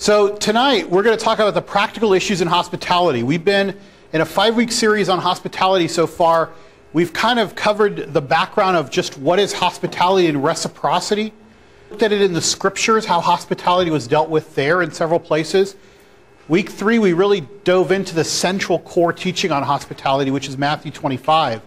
[0.00, 3.24] So, tonight we're going to talk about the practical issues in hospitality.
[3.24, 3.76] We've been
[4.12, 6.50] in a five week series on hospitality so far.
[6.92, 11.32] We've kind of covered the background of just what is hospitality and reciprocity.
[11.90, 15.74] Looked at it in the scriptures, how hospitality was dealt with there in several places.
[16.46, 20.92] Week three, we really dove into the central core teaching on hospitality, which is Matthew
[20.92, 21.60] 25,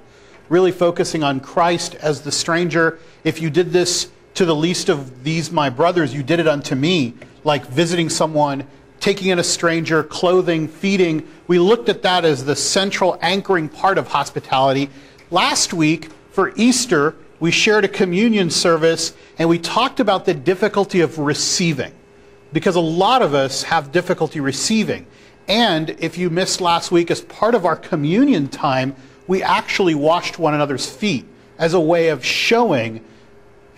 [0.48, 2.98] really focusing on Christ as the stranger.
[3.26, 6.76] If you did this to the least of these, my brothers, you did it unto
[6.76, 8.68] me like visiting someone,
[9.00, 11.28] taking in a stranger, clothing, feeding.
[11.48, 14.90] We looked at that as the central anchoring part of hospitality.
[15.30, 21.02] Last week, for Easter, we shared a communion service and we talked about the difficulty
[21.02, 21.94] of receiving
[22.54, 25.08] because a lot of us have difficulty receiving.
[25.48, 28.96] And if you missed last week, as part of our communion time,
[29.28, 31.26] we actually washed one another's feet
[31.58, 33.04] as a way of showing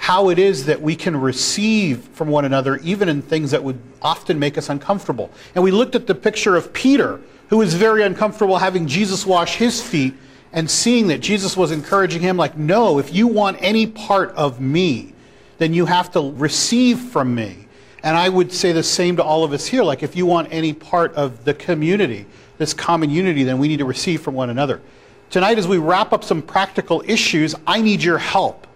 [0.04, 3.80] how it is that we can receive from one another, even in things that would
[4.02, 5.32] often make us uncomfortable.
[5.56, 9.56] And we looked at the picture of Peter, who was very uncomfortable having Jesus wash
[9.56, 10.14] his feet,
[10.52, 14.60] and seeing that Jesus was encouraging him, like, no, if you want any part of
[14.60, 15.14] me,
[15.58, 17.66] then you have to receive from me.
[18.04, 19.84] And I would say the same to all of us here.
[19.84, 22.26] Like, if you want any part of the community,
[22.58, 24.82] this common unity, then we need to receive from one another.
[25.30, 28.68] Tonight, as we wrap up some practical issues, I need your help.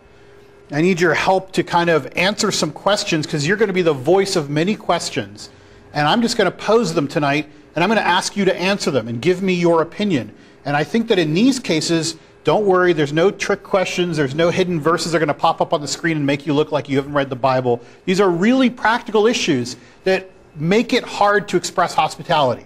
[0.72, 3.82] I need your help to kind of answer some questions because you're going to be
[3.82, 5.50] the voice of many questions.
[5.94, 8.56] And I'm just going to pose them tonight and I'm going to ask you to
[8.56, 10.34] answer them and give me your opinion.
[10.66, 14.50] And I think that in these cases, don't worry, there's no trick questions, there's no
[14.50, 16.72] hidden verses that are going to pop up on the screen and make you look
[16.72, 17.82] like you haven't read the Bible.
[18.06, 22.66] These are really practical issues that make it hard to express hospitality.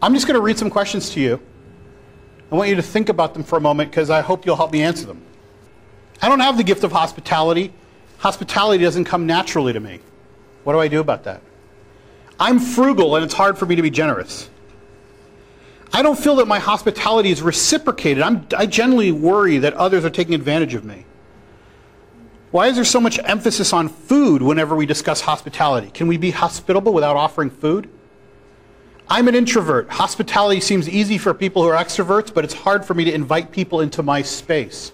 [0.00, 1.40] I'm just going to read some questions to you.
[2.50, 4.72] I want you to think about them for a moment because I hope you'll help
[4.72, 5.22] me answer them.
[6.22, 7.72] I don't have the gift of hospitality.
[8.18, 9.98] Hospitality doesn't come naturally to me.
[10.62, 11.42] What do I do about that?
[12.38, 14.48] I'm frugal and it's hard for me to be generous.
[15.92, 18.22] I don't feel that my hospitality is reciprocated.
[18.22, 21.04] I'm, I generally worry that others are taking advantage of me.
[22.52, 25.90] Why is there so much emphasis on food whenever we discuss hospitality?
[25.90, 27.88] Can we be hospitable without offering food?
[29.08, 29.90] I'm an introvert.
[29.90, 33.50] Hospitality seems easy for people who are extroverts, but it's hard for me to invite
[33.50, 34.92] people into my space.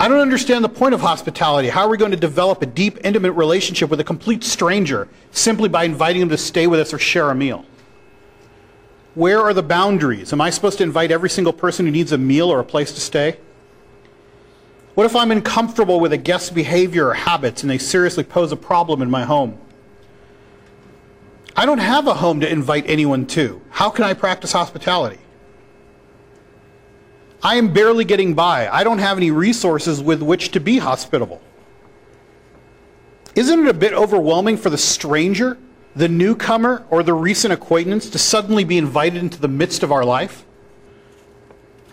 [0.00, 1.68] I don't understand the point of hospitality.
[1.68, 5.68] How are we going to develop a deep, intimate relationship with a complete stranger simply
[5.68, 7.66] by inviting them to stay with us or share a meal?
[9.14, 10.32] Where are the boundaries?
[10.32, 12.94] Am I supposed to invite every single person who needs a meal or a place
[12.94, 13.36] to stay?
[14.94, 18.56] What if I'm uncomfortable with a guest's behavior or habits and they seriously pose a
[18.56, 19.58] problem in my home?
[21.54, 23.60] I don't have a home to invite anyone to.
[23.68, 25.18] How can I practice hospitality?
[27.42, 28.68] I am barely getting by.
[28.68, 31.40] I don't have any resources with which to be hospitable.
[33.34, 35.56] Isn't it a bit overwhelming for the stranger,
[35.96, 40.04] the newcomer, or the recent acquaintance to suddenly be invited into the midst of our
[40.04, 40.44] life?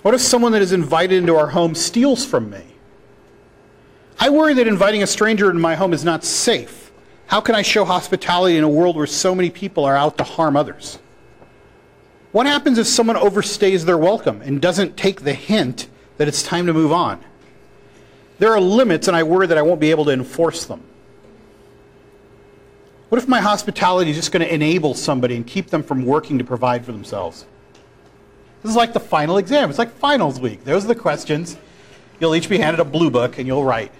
[0.01, 2.63] What if someone that is invited into our home steals from me?
[4.19, 6.91] I worry that inviting a stranger into my home is not safe.
[7.27, 10.23] How can I show hospitality in a world where so many people are out to
[10.23, 10.97] harm others?
[12.37, 15.87] What happens if someone overstays their welcome and doesn't take the hint
[16.17, 17.19] that it's time to move on?
[18.37, 20.83] There are limits, and I worry that I won't be able to enforce them.
[23.09, 26.37] What if my hospitality is just going to enable somebody and keep them from working
[26.37, 27.47] to provide for themselves?
[28.61, 29.71] This is like the final exam.
[29.71, 30.63] It's like finals week.
[30.63, 31.57] Those are the questions.
[32.19, 33.91] You'll each be handed a blue book and you'll write.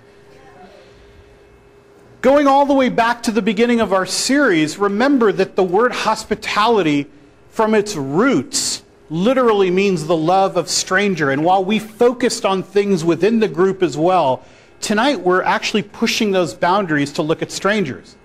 [2.21, 5.91] Going all the way back to the beginning of our series, remember that the word
[5.91, 7.07] hospitality
[7.57, 11.31] from its roots literally means the love of stranger.
[11.31, 14.45] And while we focused on things within the group as well,
[14.79, 18.15] tonight we're actually pushing those boundaries to look at strangers.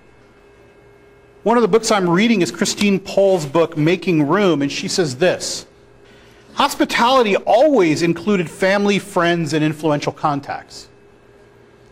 [1.45, 5.17] One of the books I'm reading is Christine Pohl's book, Making Room, and she says
[5.17, 5.65] this
[6.57, 10.91] Hospitality always included family, friends, and influential contacts.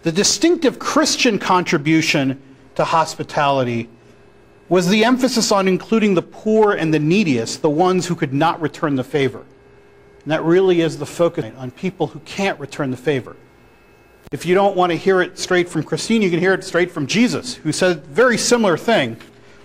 [0.03, 2.39] The distinctive Christian contribution
[2.75, 3.89] to hospitality
[4.71, 8.63] was the emphasis on including the poor and the neediest, the ones who could not
[8.63, 9.45] return the favor.
[10.23, 13.37] And that really is the focus on people who can't return the favor.
[14.31, 16.93] If you don't want to hear it straight from Christine, you can hear it straight
[16.93, 19.17] from Jesus, who said a very similar thing,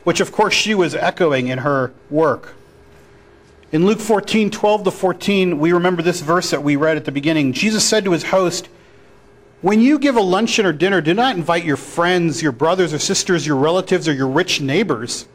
[0.05, 2.55] which of course she was echoing in her work.
[3.71, 7.11] In Luke 14, 12 to 14, we remember this verse that we read at the
[7.11, 7.53] beginning.
[7.53, 8.69] Jesus said to his host,
[9.61, 12.99] when you give a luncheon or dinner, do not invite your friends, your brothers or
[12.99, 15.27] sisters, your relatives, or your rich neighbors.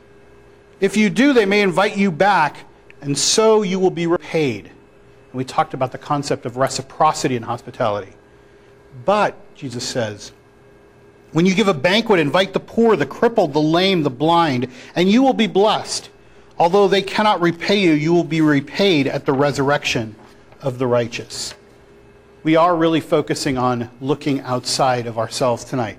[0.80, 2.58] If you do, they may invite you back,
[3.00, 4.66] and so you will be repaid.
[4.66, 8.12] And we talked about the concept of reciprocity in hospitality.
[9.04, 10.32] But, Jesus says,
[11.32, 15.10] When you give a banquet, invite the poor, the crippled, the lame, the blind, and
[15.10, 16.10] you will be blessed.
[16.58, 20.14] Although they cannot repay you, you will be repaid at the resurrection
[20.60, 21.54] of the righteous.
[22.42, 25.98] We are really focusing on looking outside of ourselves tonight.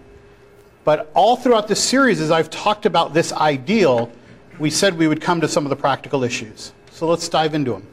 [0.83, 4.11] But all throughout this series, as I've talked about this ideal,
[4.57, 6.73] we said we would come to some of the practical issues.
[6.91, 7.88] So let's dive into them.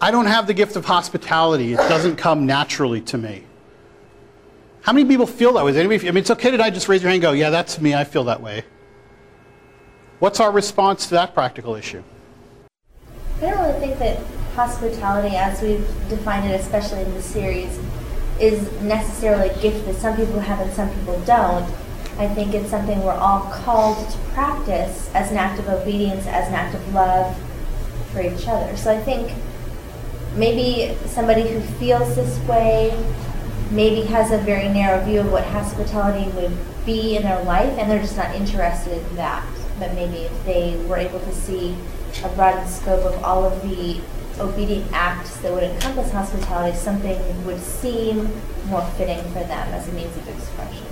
[0.00, 3.44] I don't have the gift of hospitality, it doesn't come naturally to me.
[4.80, 5.78] How many people feel that way?
[5.78, 7.94] anybody, I mean, it's okay tonight, just raise your hand and go, yeah, that's me,
[7.94, 8.64] I feel that way.
[10.18, 12.02] What's our response to that practical issue?
[13.36, 17.78] I don't really think that hospitality, as we've defined it, especially in the series,
[18.40, 21.70] is necessarily a gift that some people have and some people don't.
[22.18, 26.48] I think it's something we're all called to practice as an act of obedience, as
[26.48, 27.36] an act of love
[28.12, 28.76] for each other.
[28.76, 29.32] So I think
[30.34, 32.92] maybe somebody who feels this way
[33.70, 37.90] maybe has a very narrow view of what hospitality would be in their life and
[37.90, 39.46] they're just not interested in that.
[39.78, 41.74] But maybe if they were able to see
[42.22, 44.00] a broadened scope of all of the
[44.42, 48.28] obedient acts that would encompass hospitality, something would seem
[48.66, 50.86] more fitting for them as a means of expression.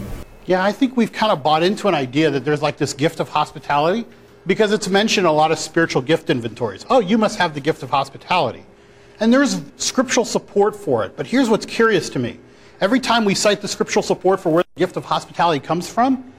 [0.47, 3.21] Yeah, I think we've kind of bought into an idea that there's like this gift
[3.21, 4.07] of hospitality
[4.47, 6.87] because it's mentioned a lot of spiritual gift inventories.
[6.89, 8.65] Oh, you must have the gift of hospitality.
[9.21, 11.17] And there's scriptural support for it.
[11.17, 12.41] But here's what's curious to me.
[12.81, 16.33] Every time we cite the scriptural support for where the gift of hospitality comes from,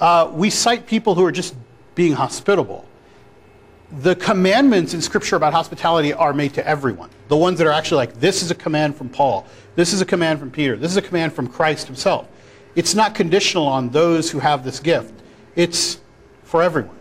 [0.00, 1.56] uh, we cite people who are just
[1.94, 2.86] being hospitable.
[3.98, 7.10] The commandments in Scripture about hospitality are made to everyone.
[7.28, 9.46] The ones that are actually like, this is a command from Paul,
[9.76, 12.26] this is a command from Peter, this is a command from Christ himself.
[12.74, 15.12] It's not conditional on those who have this gift,
[15.56, 16.00] it's
[16.42, 16.96] for everyone.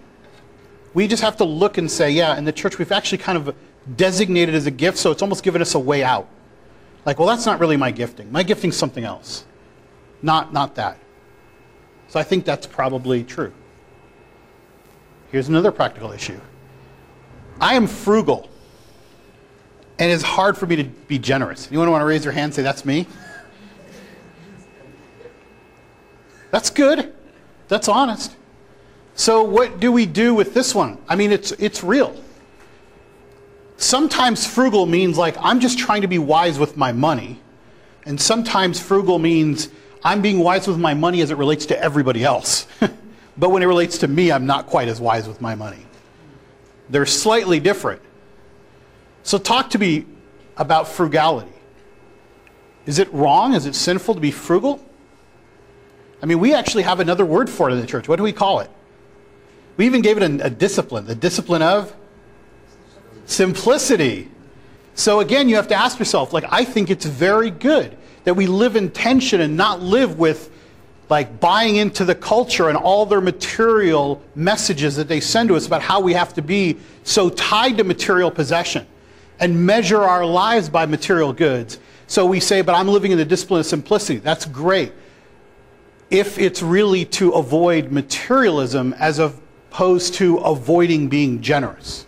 [0.93, 3.55] We just have to look and say, yeah, in the church we've actually kind of
[3.95, 6.27] designated as a gift, so it's almost given us a way out.
[7.05, 8.29] Like, well, that's not really my gifting.
[8.33, 9.45] My gifting's something else.
[10.21, 10.97] Not, not that.
[12.09, 13.53] So I think that's probably true.
[15.31, 16.39] Here's another practical issue.
[17.61, 18.49] I am frugal.
[19.99, 21.67] And it's hard for me to be generous.
[21.67, 23.05] Anyone want to raise their hand and say, that's me?
[26.49, 27.13] That's good.
[27.67, 28.35] That's honest.
[29.13, 30.97] So what do we do with this one?
[31.07, 32.19] I mean, it's, it's real.
[33.77, 37.39] Sometimes frugal means like, I'm just trying to be wise with my money.
[38.05, 39.69] And sometimes frugal means
[40.03, 42.65] I'm being wise with my money as it relates to everybody else.
[43.37, 45.85] but when it relates to me, I'm not quite as wise with my money.
[46.91, 48.01] They're slightly different.
[49.23, 50.05] So talk to me
[50.57, 51.51] about frugality.
[52.85, 53.53] Is it wrong?
[53.53, 54.83] Is it sinful to be frugal?
[56.21, 58.07] I mean, we actually have another word for it in the church.
[58.07, 58.69] What do we call it?
[59.77, 61.95] We even gave it a, a discipline, the discipline of
[63.25, 64.29] Simplicity.
[64.93, 68.45] So again, you have to ask yourself, like, I think it's very good that we
[68.45, 70.51] live in tension and not live with
[71.11, 75.67] like buying into the culture and all their material messages that they send to us
[75.67, 78.87] about how we have to be so tied to material possession
[79.41, 81.79] and measure our lives by material goods.
[82.07, 84.19] So we say, but I'm living in the discipline of simplicity.
[84.19, 84.93] That's great.
[86.09, 92.05] If it's really to avoid materialism as opposed to avoiding being generous.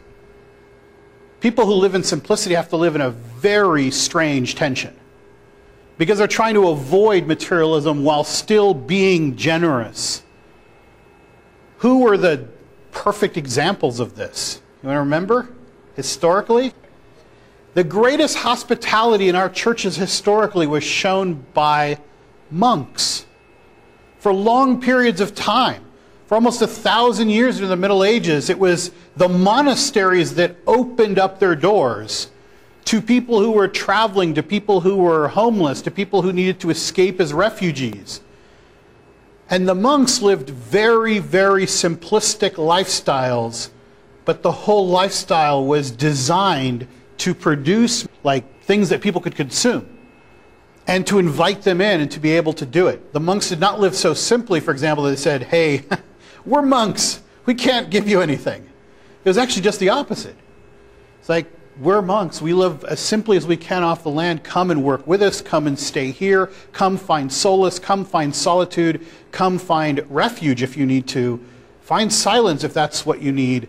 [1.42, 4.96] People who live in simplicity have to live in a very strange tension
[5.98, 10.24] because they're trying to avoid materialism while still being generous.
[11.80, 12.48] Who were the
[12.92, 14.62] perfect examples of this?
[14.82, 15.50] You want to remember?
[15.96, 16.74] Historically?
[17.74, 21.98] The greatest hospitality in our churches historically was shown by
[22.52, 23.26] monks
[24.20, 25.84] for long periods of time.
[26.28, 31.20] For almost a thousand years in the Middle Ages, it was the monasteries that opened
[31.20, 32.32] up their doors
[32.86, 36.70] to people who were traveling, to people who were homeless, to people who needed to
[36.70, 38.22] escape as refugees.
[39.50, 43.70] And the monks lived very, very simplistic lifestyles,
[44.26, 46.88] but the whole lifestyle was designed
[47.20, 49.90] to produce like things that people could consume
[50.88, 53.14] and to invite them in and to be able to do it.
[53.14, 55.84] The monks did not live so simply, for example, they said, hey,
[56.46, 57.22] We're monks.
[57.46, 58.64] We can't give you anything.
[59.24, 60.36] It was actually just the opposite.
[61.20, 62.42] It's like, we're monks.
[62.42, 64.44] We live as simply as we can off the land.
[64.44, 65.42] Come and work with us.
[65.42, 66.52] Come and stay here.
[66.72, 67.80] Come find solace.
[67.80, 69.06] Come find solitude.
[69.32, 71.44] Come find refuge if you need to.
[71.82, 73.68] Find silence if that's what you need.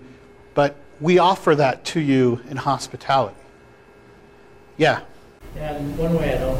[0.54, 3.36] But we offer that to you in hospitality.
[4.76, 5.00] Yeah.
[5.56, 6.58] Yeah, one way I don't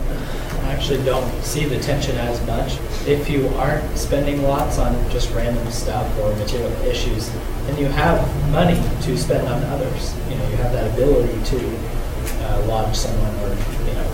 [0.62, 2.78] I actually don't see the tension as much.
[3.08, 7.28] If you aren't spending lots on just random stuff or material issues,
[7.66, 8.22] then you have
[8.52, 10.14] money to spend on others.
[10.30, 11.58] You know, you have that ability to
[12.46, 14.08] uh, lodge someone or you know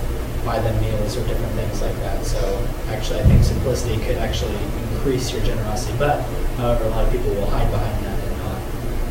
[0.47, 2.25] buy them meals or different things like that.
[2.25, 2.41] So
[2.89, 4.57] actually, I think simplicity could actually
[4.95, 5.93] increase your generosity.
[5.99, 6.23] But
[6.57, 8.59] however, a lot of people will hide behind that and not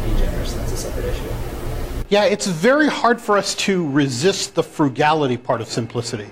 [0.04, 0.54] be generous.
[0.54, 1.49] That's a separate issue.
[2.10, 6.28] Yeah, it's very hard for us to resist the frugality part of simplicity.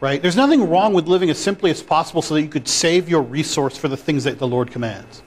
[0.00, 0.22] Right?
[0.22, 3.20] There's nothing wrong with living as simply as possible so that you could save your
[3.20, 5.22] resource for the things that the Lord commands.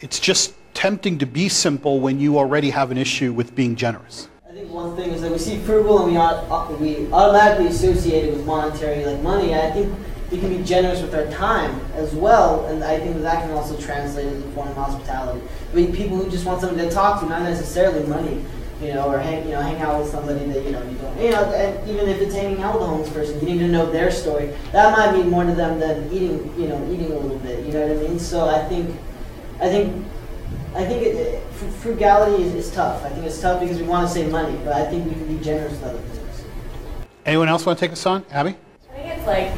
[0.00, 4.28] It's just tempting to be simple when you already have an issue with being generous.
[4.48, 8.32] I think one thing is that we see frugal and we, we automatically associate it
[8.34, 9.54] with monetary, like money.
[9.54, 9.94] I think
[10.30, 13.52] we can be generous with our time as well, and I think that, that can
[13.52, 15.40] also translate into form of hospitality.
[15.72, 18.44] I mean, people who just want someone to talk to, not necessarily money
[18.80, 21.20] you know, or hang, you know, hang out with somebody that you know you don't,
[21.20, 23.90] you know, and even if it's hanging out with a homeless person, getting to know
[23.90, 27.38] their story, that might mean more to them than eating, you know, eating a little
[27.38, 27.64] bit.
[27.64, 28.18] You know what I mean?
[28.18, 28.94] So I think,
[29.60, 30.06] I think,
[30.74, 31.42] I think it, it,
[31.80, 33.02] frugality is, is tough.
[33.02, 35.38] I think it's tough because we want to save money, but I think we can
[35.38, 36.44] be generous with other things.
[37.24, 38.56] Anyone else want to take this on, Abby?
[38.90, 39.52] I think it's like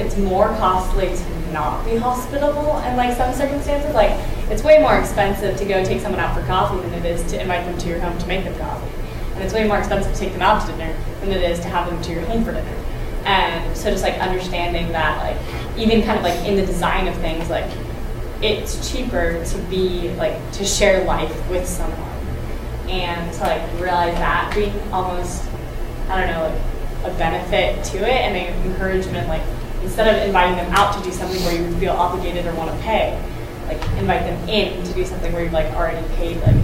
[0.00, 3.94] it's more costly to not be hospitable in like some circumstances.
[3.94, 4.12] Like
[4.50, 7.40] it's way more expensive to go take someone out for coffee than it is to
[7.40, 8.90] invite them to your home to make them coffee.
[9.34, 11.68] And it's way more expensive to take them out to dinner than it is to
[11.68, 12.84] have them to your home for dinner.
[13.24, 17.16] And so just like understanding that like even kind of like in the design of
[17.16, 17.70] things, like
[18.42, 21.98] it's cheaper to be like to share life with someone.
[22.88, 25.44] And to like realize that being almost
[26.08, 29.42] I don't know, like a benefit to it and an encouragement like
[29.82, 32.82] instead of inviting them out to do something where you feel obligated or want to
[32.82, 33.20] pay,
[33.66, 36.56] like invite them in to do something where you've like already paid like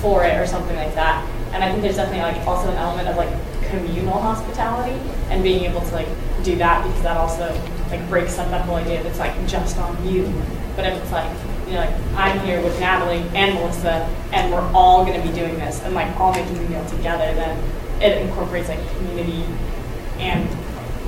[0.00, 1.26] for it or something like that.
[1.52, 3.30] And I think there's definitely like also an element of like
[3.70, 4.98] communal hospitality
[5.30, 6.08] and being able to like
[6.44, 7.48] do that because that also
[7.90, 10.32] like breaks up that whole idea that's like just on you.
[10.76, 11.30] But if it's like
[11.66, 15.34] you know, like I'm here with Natalie and Melissa, and we're all going to be
[15.34, 17.56] doing this, and like all making the meal together, then
[18.02, 19.44] it incorporates like community
[20.18, 20.48] and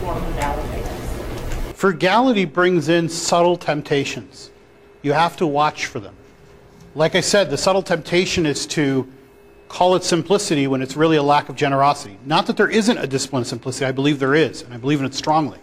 [0.01, 0.84] more frugality.
[1.85, 4.51] Frugality brings in subtle temptations.
[5.03, 6.15] You have to watch for them.
[6.95, 9.07] Like I said, the subtle temptation is to
[9.69, 12.17] call it simplicity when it's really a lack of generosity.
[12.25, 14.99] Not that there isn't a discipline of simplicity, I believe there is, and I believe
[14.99, 15.59] in it strongly.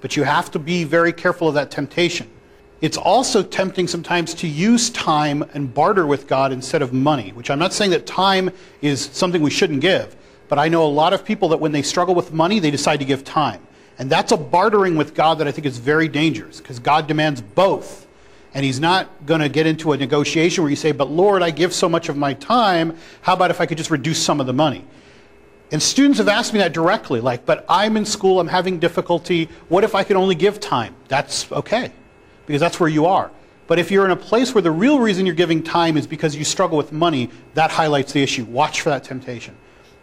[0.00, 2.28] But you have to be very careful of that temptation.
[2.80, 7.48] It's also tempting sometimes to use time and barter with God instead of money, which
[7.48, 8.50] I'm not saying that time
[8.82, 10.16] is something we shouldn't give,
[10.48, 12.98] but I know a lot of people that when they struggle with money, they decide
[12.98, 13.64] to give time.
[14.00, 17.42] And that's a bartering with God that I think is very dangerous because God demands
[17.42, 18.06] both.
[18.54, 21.50] And he's not going to get into a negotiation where you say, But Lord, I
[21.50, 22.96] give so much of my time.
[23.20, 24.86] How about if I could just reduce some of the money?
[25.70, 29.50] And students have asked me that directly, like, But I'm in school, I'm having difficulty.
[29.68, 30.96] What if I could only give time?
[31.08, 31.92] That's okay,
[32.46, 33.30] because that's where you are.
[33.66, 36.34] But if you're in a place where the real reason you're giving time is because
[36.34, 38.46] you struggle with money, that highlights the issue.
[38.46, 39.54] Watch for that temptation.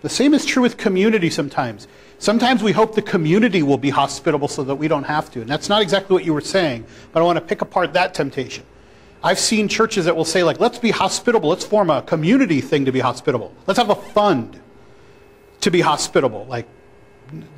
[0.02, 1.88] The same is true with community sometimes.
[2.20, 5.42] Sometimes we hope the community will be hospitable so that we don't have to.
[5.42, 8.14] And that's not exactly what you were saying, but I want to pick apart that
[8.14, 8.64] temptation.
[9.24, 11.50] I've seen churches that will say, like, let's be hospitable.
[11.50, 13.54] Let's form a community thing to be hospitable.
[13.66, 14.60] Let's have a fund
[15.62, 16.46] to be hospitable.
[16.46, 16.68] Like,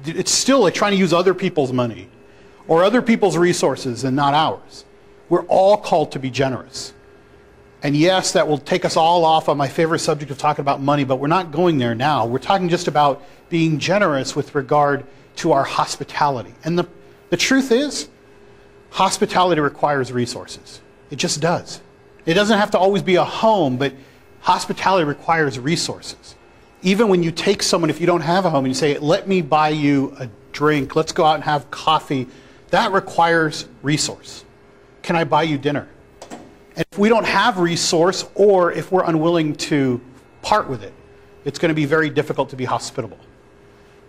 [0.06, 2.10] it's still like trying to use other people's money
[2.68, 4.86] or other people's resources and not ours.
[5.28, 6.94] We're all called to be generous.
[7.82, 10.82] And yes, that will take us all off on my favorite subject of talking about
[10.82, 12.26] money, but we're not going there now.
[12.26, 15.06] We're talking just about being generous with regard
[15.38, 16.54] to our hospitality.
[16.66, 16.88] And the,
[17.30, 18.10] the truth is,
[18.90, 20.82] hospitality requires resources.
[21.10, 21.82] It just does.
[22.26, 23.94] It doesn't have to always be a home, but
[24.42, 26.36] hospitality requires resources.
[26.82, 29.28] Even when you take someone, if you don't have a home, and you say, let
[29.28, 32.28] me buy you a drink, let's go out and have coffee,
[32.72, 34.44] that requires resource.
[35.02, 35.88] Can I buy you dinner?
[36.80, 40.00] And if we don't have resource or if we're unwilling to
[40.42, 40.94] part with it,
[41.44, 43.18] it's going to be very difficult to be hospitable.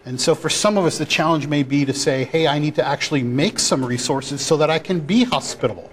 [0.05, 2.77] And so for some of us, the challenge may be to say, hey, I need
[2.77, 5.91] to actually make some resources so that I can be hospitable,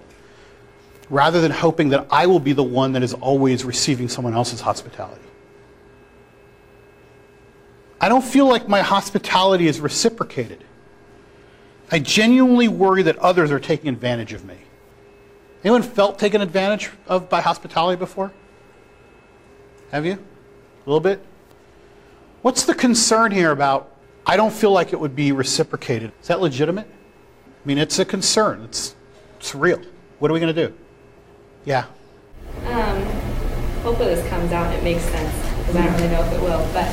[1.09, 4.61] rather than hoping that I will be the one that is always receiving someone else's
[4.61, 5.25] hospitality.
[7.99, 10.63] I don't feel like my hospitality is reciprocated.
[11.91, 14.57] I genuinely worry that others are taking advantage of me.
[15.67, 18.31] Anyone felt taken advantage of by hospitality before?
[19.91, 20.13] Have you?
[20.13, 21.21] A little bit?
[22.41, 23.93] What's the concern here about
[24.25, 26.13] I don't feel like it would be reciprocated?
[26.21, 26.87] Is that legitimate?
[26.87, 28.61] I mean, it's a concern.
[28.63, 28.95] It's,
[29.35, 29.81] it's real.
[30.19, 30.73] What are we going to do?
[31.65, 31.87] Yeah.
[32.67, 33.03] Um,
[33.83, 36.41] hopefully this comes out and it makes sense because I don't really know if it
[36.41, 36.65] will.
[36.71, 36.87] But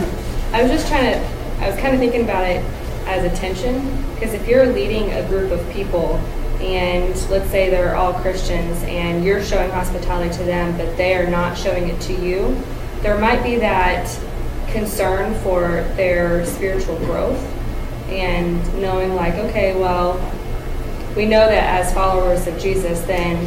[0.53, 2.59] I was just trying to, I was kind of thinking about it
[3.07, 6.21] as a tension because if you're leading a group of people
[6.65, 11.29] and let's say they're all Christians and you're showing hospitality to them, but they are
[11.29, 12.59] not showing it to you,
[13.03, 14.09] there might be that
[14.69, 17.39] concern for their spiritual growth.
[18.09, 20.15] and knowing like, okay, well,
[21.17, 23.47] we know that as followers of Jesus, then,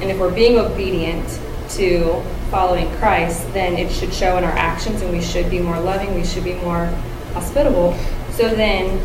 [0.00, 1.26] and if we're being obedient
[1.70, 5.78] to following Christ, then it should show in our actions and we should be more
[5.80, 6.86] loving, we should be more
[7.32, 7.96] hospitable.
[8.32, 8.98] So then,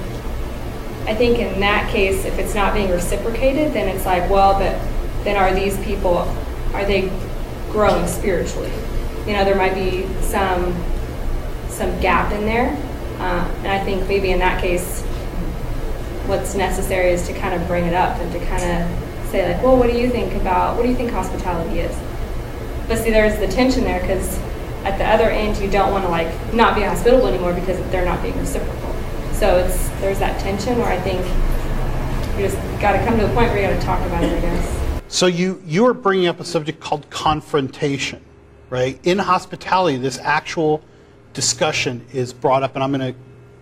[1.07, 4.79] I think in that case, if it's not being reciprocated, then it's like, well, but
[5.23, 6.17] then are these people,
[6.73, 7.11] are they
[7.71, 8.71] growing spiritually?
[9.27, 10.73] You know, there might be some
[11.67, 12.69] some gap in there,
[13.19, 15.01] uh, and I think maybe in that case,
[16.25, 19.61] what's necessary is to kind of bring it up and to kind of say like,
[19.63, 21.95] well, what do you think about what do you think hospitality is?
[22.87, 24.39] But see, there's the tension there because
[24.85, 28.05] at the other end, you don't want to like not be hospitable anymore because they're
[28.05, 28.94] not being reciprocal.
[29.35, 31.19] So it's there's that tension where I think
[32.37, 34.31] you just got to come to the point where you got to talk about it,
[34.31, 35.03] I guess.
[35.09, 38.23] So you you are bringing up a subject called confrontation,
[38.69, 38.97] right?
[39.03, 40.81] In hospitality, this actual
[41.33, 43.13] discussion is brought up, and I'm to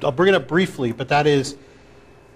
[0.04, 1.56] I'll bring it up briefly, but that is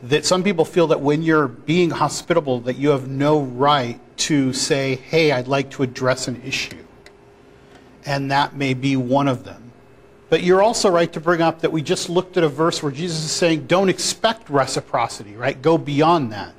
[0.01, 4.51] that some people feel that when you're being hospitable, that you have no right to
[4.51, 6.85] say, "Hey, I'd like to address an issue,"
[8.03, 9.66] and that may be one of them.
[10.29, 12.91] But you're also right to bring up that we just looked at a verse where
[12.91, 15.61] Jesus is saying, "Don't expect reciprocity," right?
[15.61, 16.53] Go beyond that.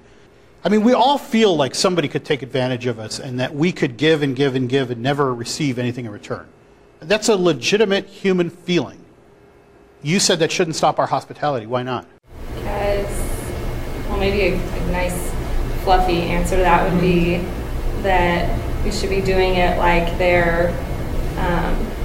[0.64, 3.70] I mean, we all feel like somebody could take advantage of us and that we
[3.70, 6.46] could give and give and give and never receive anything in return.
[7.00, 8.98] That's a legitimate human feeling.
[10.02, 11.66] You said that shouldn't stop our hospitality.
[11.66, 12.06] Why not?
[12.54, 13.06] Because,
[14.08, 15.32] well, maybe a, a nice,
[15.84, 17.36] fluffy answer to that would be
[18.02, 20.74] that we should be doing it like they're,
[21.34, 21.97] because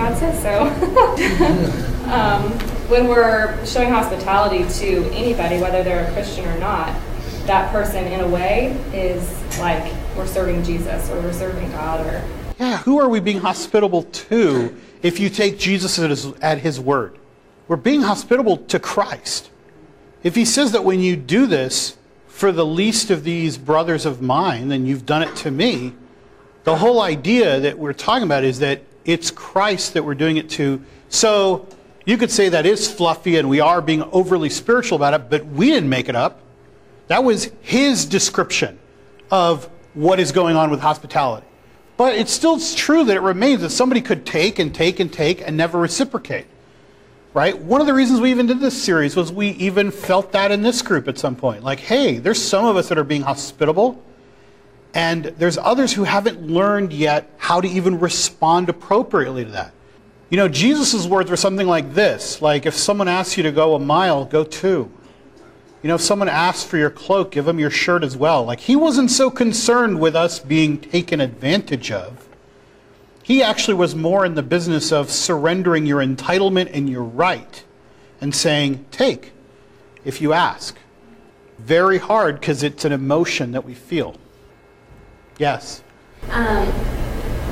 [0.00, 0.62] God says so.
[2.10, 2.50] um,
[2.88, 6.98] when we're showing hospitality to anybody, whether they're a Christian or not,
[7.44, 12.24] that person, in a way, is like we're serving Jesus or we're serving God or.
[12.58, 16.80] Yeah, who are we being hospitable to if you take Jesus at his, at his
[16.80, 17.18] word?
[17.68, 19.50] We're being hospitable to Christ.
[20.22, 24.22] If he says that when you do this for the least of these brothers of
[24.22, 25.92] mine, then you've done it to me,
[26.64, 30.48] the whole idea that we're talking about is that it's Christ that we're doing it
[30.50, 30.82] to.
[31.08, 31.66] So
[32.04, 35.44] you could say that is fluffy and we are being overly spiritual about it, but
[35.46, 36.40] we didn't make it up.
[37.08, 38.78] That was his description
[39.30, 41.46] of what is going on with hospitality.
[41.96, 45.40] But it's still true that it remains that somebody could take and take and take
[45.40, 46.46] and never reciprocate.
[47.34, 47.56] Right?
[47.58, 50.62] One of the reasons we even did this series was we even felt that in
[50.62, 51.62] this group at some point.
[51.62, 54.02] Like, hey, there's some of us that are being hospitable,
[54.94, 59.72] and there's others who haven't learned yet how to even respond appropriately to that.
[60.30, 63.74] You know, Jesus' words were something like this like, if someone asks you to go
[63.74, 64.90] a mile, go two.
[65.82, 68.44] You know, if someone asks for your cloak, give them your shirt as well.
[68.44, 72.28] Like, he wasn't so concerned with us being taken advantage of.
[73.22, 77.64] He actually was more in the business of surrendering your entitlement and your right
[78.20, 79.32] and saying, take
[80.04, 80.76] if you ask.
[81.58, 84.16] Very hard because it's an emotion that we feel.
[85.40, 85.82] Yes.
[86.28, 86.68] Um,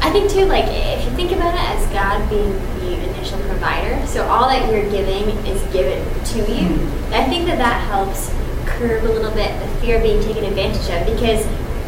[0.04, 4.06] I think too, like if you think about it as God being the initial provider,
[4.06, 6.68] so all that you're giving is given to you.
[7.16, 8.28] I think that that helps
[8.66, 11.46] curb a little bit the fear of being taken advantage of because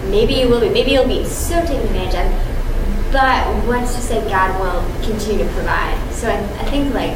[0.09, 3.13] maybe you will be, maybe you'll be so taken advantage of.
[3.13, 6.01] But what's to say God will continue to provide?
[6.15, 7.13] So I, I think like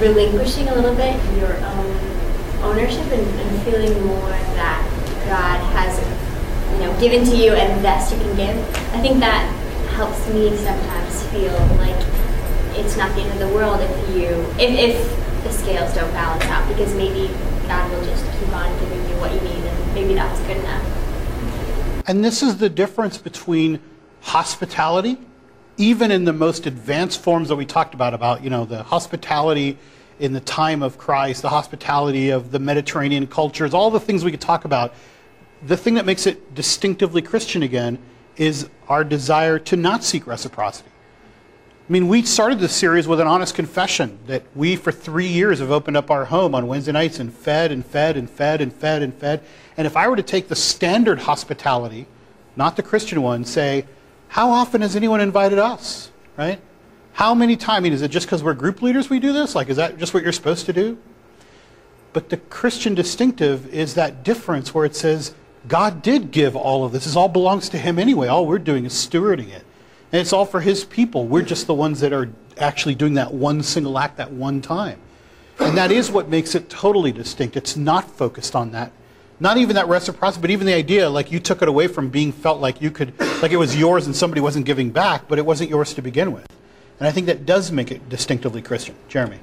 [0.00, 1.86] relinquishing a little bit your own
[2.66, 4.82] ownership and, and feeling more that
[5.24, 6.17] God has
[6.78, 8.56] you know given to you and the best you can give.
[8.94, 9.42] I think that
[9.90, 11.96] helps me sometimes feel like
[12.78, 14.26] it's not the end of the world if you
[14.58, 17.28] if, if the scales don't balance out because maybe
[17.66, 22.04] God will just keep on giving you what you need and maybe that's good enough.
[22.06, 23.80] And this is the difference between
[24.20, 25.18] hospitality,
[25.76, 29.78] even in the most advanced forms that we talked about, about, you know, the hospitality
[30.20, 34.30] in the time of Christ, the hospitality of the Mediterranean cultures, all the things we
[34.30, 34.94] could talk about.
[35.62, 37.98] The thing that makes it distinctively Christian again
[38.36, 40.88] is our desire to not seek reciprocity.
[41.88, 45.58] I mean, we started this series with an honest confession that we, for three years,
[45.58, 48.72] have opened up our home on Wednesday nights and fed and fed and fed and
[48.72, 49.42] fed and fed.
[49.76, 52.06] And if I were to take the standard hospitality,
[52.56, 53.86] not the Christian one, say,
[54.28, 56.60] how often has anyone invited us, right?
[57.14, 57.78] How many times?
[57.78, 59.54] I mean, is it just because we're group leaders we do this?
[59.54, 60.98] Like, is that just what you're supposed to do?
[62.12, 65.34] But the Christian distinctive is that difference where it says,
[65.68, 67.04] God did give all of this.
[67.04, 68.26] This all belongs to Him anyway.
[68.28, 69.64] All we're doing is stewarding it.
[70.10, 71.26] And it's all for His people.
[71.26, 74.98] We're just the ones that are actually doing that one single act that one time.
[75.60, 77.56] And that is what makes it totally distinct.
[77.56, 78.92] It's not focused on that.
[79.40, 82.32] Not even that reciprocity, but even the idea like you took it away from being
[82.32, 85.46] felt like you could, like it was yours and somebody wasn't giving back, but it
[85.46, 86.46] wasn't yours to begin with.
[86.98, 88.96] And I think that does make it distinctively Christian.
[89.08, 89.38] Jeremy.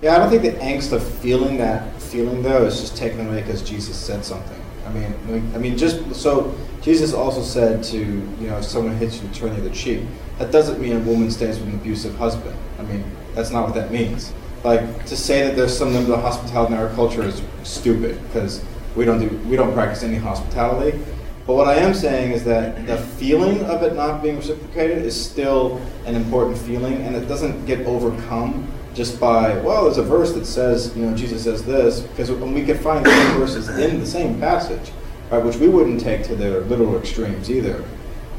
[0.00, 3.42] Yeah, I don't think the angst of feeling that feeling though is just taken away
[3.42, 4.60] because Jesus said something.
[4.90, 9.22] I mean, I mean, just so Jesus also said to you know, if someone hits
[9.22, 10.02] you, turn the other cheek.
[10.38, 12.56] That doesn't mean a woman stays with an abusive husband.
[12.78, 14.32] I mean, that's not what that means.
[14.64, 18.64] Like to say that there's some level of hospitality in our culture is stupid because
[18.96, 20.98] we don't do we don't practice any hospitality.
[21.46, 25.20] But what I am saying is that the feeling of it not being reciprocated is
[25.20, 30.32] still an important feeling, and it doesn't get overcome just by well, there's a verse
[30.32, 34.00] that says you know Jesus says this because we could find the same verses in
[34.00, 34.92] the same passage,
[35.30, 37.84] right, which we wouldn't take to their literal extremes either.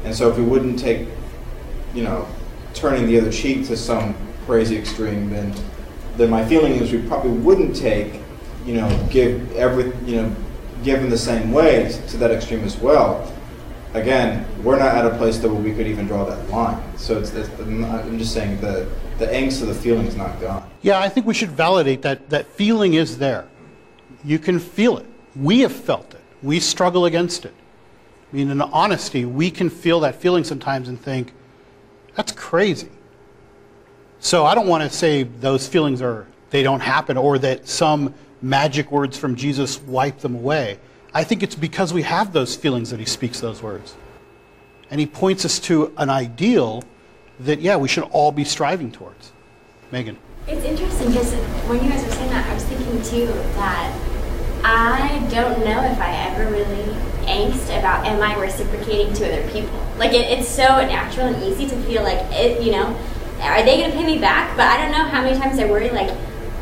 [0.04, 1.08] And so if we wouldn't take,
[1.94, 2.26] you know,
[2.74, 4.14] turning the other cheek to some
[4.46, 5.54] crazy extreme, then
[6.16, 8.20] then my feeling is we probably wouldn't take,
[8.66, 10.36] you know, give every, you know,
[10.84, 13.32] give them the same way to that extreme as well.
[13.94, 16.82] Again, we're not at a place that we could even draw that line.
[16.96, 18.88] So it's, it's I'm just saying the
[19.22, 20.68] the angst of the feeling is not gone.
[20.82, 23.46] Yeah, I think we should validate that that feeling is there.
[24.24, 25.06] You can feel it.
[25.36, 26.20] We have felt it.
[26.42, 27.54] We struggle against it.
[28.32, 31.32] I mean, in honesty, we can feel that feeling sometimes and think,
[32.16, 32.88] that's crazy.
[34.18, 38.14] So I don't want to say those feelings are they don't happen or that some
[38.40, 40.78] magic words from Jesus wipe them away.
[41.14, 43.94] I think it's because we have those feelings that he speaks those words.
[44.90, 46.82] And he points us to an ideal
[47.40, 49.32] that yeah, we should all be striving towards.
[49.90, 50.18] Megan.
[50.48, 51.34] It's interesting because
[51.68, 53.92] when you guys were saying that, I was thinking too that
[54.64, 56.94] I don't know if I ever really
[57.26, 59.78] angst about am I reciprocating to other people.
[59.98, 62.96] Like it, it's so natural and easy to feel like it, you know,
[63.42, 64.56] are they going to pay me back?
[64.56, 66.10] But I don't know how many times I worry, like,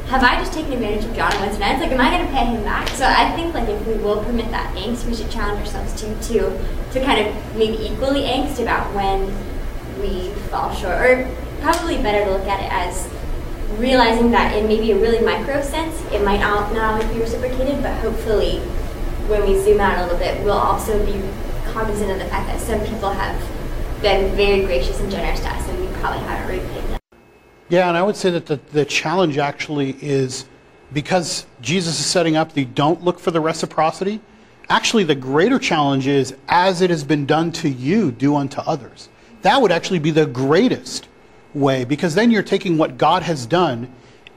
[0.09, 2.45] have I just taken advantage of John once and Like, am I going to pay
[2.47, 2.89] him back?
[2.89, 6.15] So I think, like, if we will permit that angst, we should challenge ourselves too,
[6.35, 9.31] to, to kind of maybe equally angst about when
[10.01, 10.95] we fall short.
[10.95, 13.09] Or probably better to look at it as
[13.79, 17.83] realizing that in maybe a really micro sense, it might not, not always be reciprocated,
[17.83, 18.59] but hopefully
[19.29, 21.21] when we zoom out a little bit, we'll also be
[21.73, 23.41] cognizant of the fact that some people have
[24.03, 26.99] been very gracious and generous to us, and we probably haven't repaid them.
[27.69, 30.47] Yeah, and I would say that the, the challenge actually is
[30.93, 34.21] because Jesus is setting up the don't look for the reciprocity.
[34.69, 39.09] Actually, the greater challenge is as it has been done to you, do unto others.
[39.43, 41.09] That would actually be the greatest
[41.55, 43.93] way because then you're taking what God has done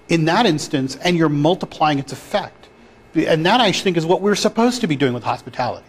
[0.10, 2.70] in that instance and you're multiplying its effect.
[3.16, 5.86] And that I think is what we're supposed to be doing with hospitality.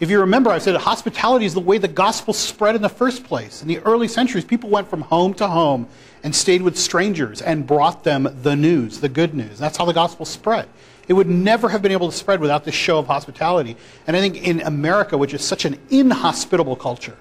[0.00, 3.24] If you remember, I said hospitality is the way the gospel spread in the first
[3.24, 3.62] place.
[3.62, 5.86] In the early centuries, people went from home to home
[6.24, 9.60] and stayed with strangers and brought them the news, the good news.
[9.60, 10.68] That's how the gospel spread.
[11.06, 13.76] It would never have been able to spread without this show of hospitality.
[14.06, 17.16] And I think in America, which is such an inhospitable culture,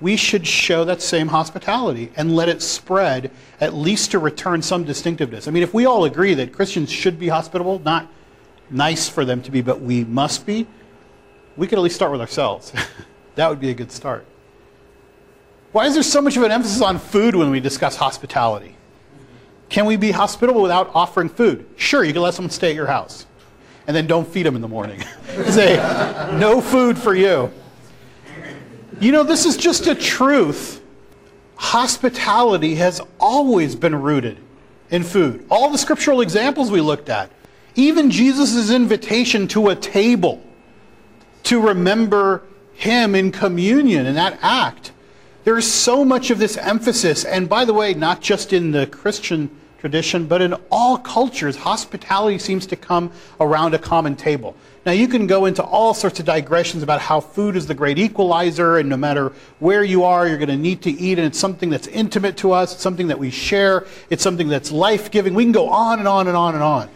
[0.00, 3.30] we should show that same hospitality and let it spread,
[3.60, 5.48] at least to return some distinctiveness.
[5.48, 8.08] I mean, if we all agree that Christians should be hospitable, not
[8.70, 10.66] nice for them to be, but we must be,
[11.56, 12.72] we could at least start with ourselves.
[13.36, 14.26] that would be a good start.
[15.72, 18.76] Why is there so much of an emphasis on food when we discuss hospitality?
[19.68, 21.66] Can we be hospitable without offering food?
[21.76, 23.26] Sure, you can let someone stay at your house.
[23.86, 25.00] And then don't feed them in the morning.
[25.48, 25.76] Say,
[26.38, 27.52] no food for you.
[29.00, 30.82] You know, this is just a truth.
[31.56, 34.38] Hospitality has always been rooted
[34.90, 35.46] in food.
[35.50, 37.30] All the scriptural examples we looked at,
[37.74, 40.42] even Jesus' invitation to a table
[41.44, 42.42] to remember
[42.74, 44.92] Him in communion in that act.
[45.44, 48.86] There is so much of this emphasis, and by the way, not just in the
[48.86, 54.56] Christian tradition, but in all cultures, hospitality seems to come around a common table.
[54.86, 57.98] Now, you can go into all sorts of digressions about how food is the great
[57.98, 61.38] equalizer, and no matter where you are, you're going to need to eat, and it's
[61.38, 65.32] something that's intimate to us, it's something that we share, it's something that's life giving.
[65.32, 66.90] We can go on and on and on and on.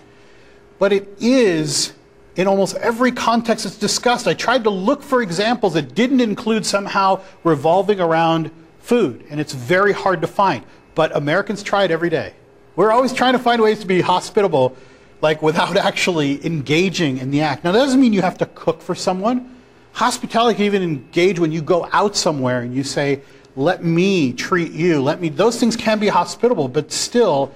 [0.79, 1.95] But it is
[2.37, 4.29] in almost every context it's discussed.
[4.29, 9.55] I tried to look for examples that didn't include somehow revolving around food, and it's
[9.55, 10.63] very hard to find.
[10.95, 12.35] But Americans try it every day.
[12.77, 14.77] We're always trying to find ways to be hospitable,
[15.21, 17.65] like without actually engaging in the act.
[17.65, 19.57] Now, that doesn't mean you have to cook for someone.
[19.93, 23.23] Hospitality can even engage when you go out somewhere and you say,
[23.57, 25.03] let me treat you.
[25.03, 25.29] Let me.
[25.29, 27.53] Those things can be hospitable, but still,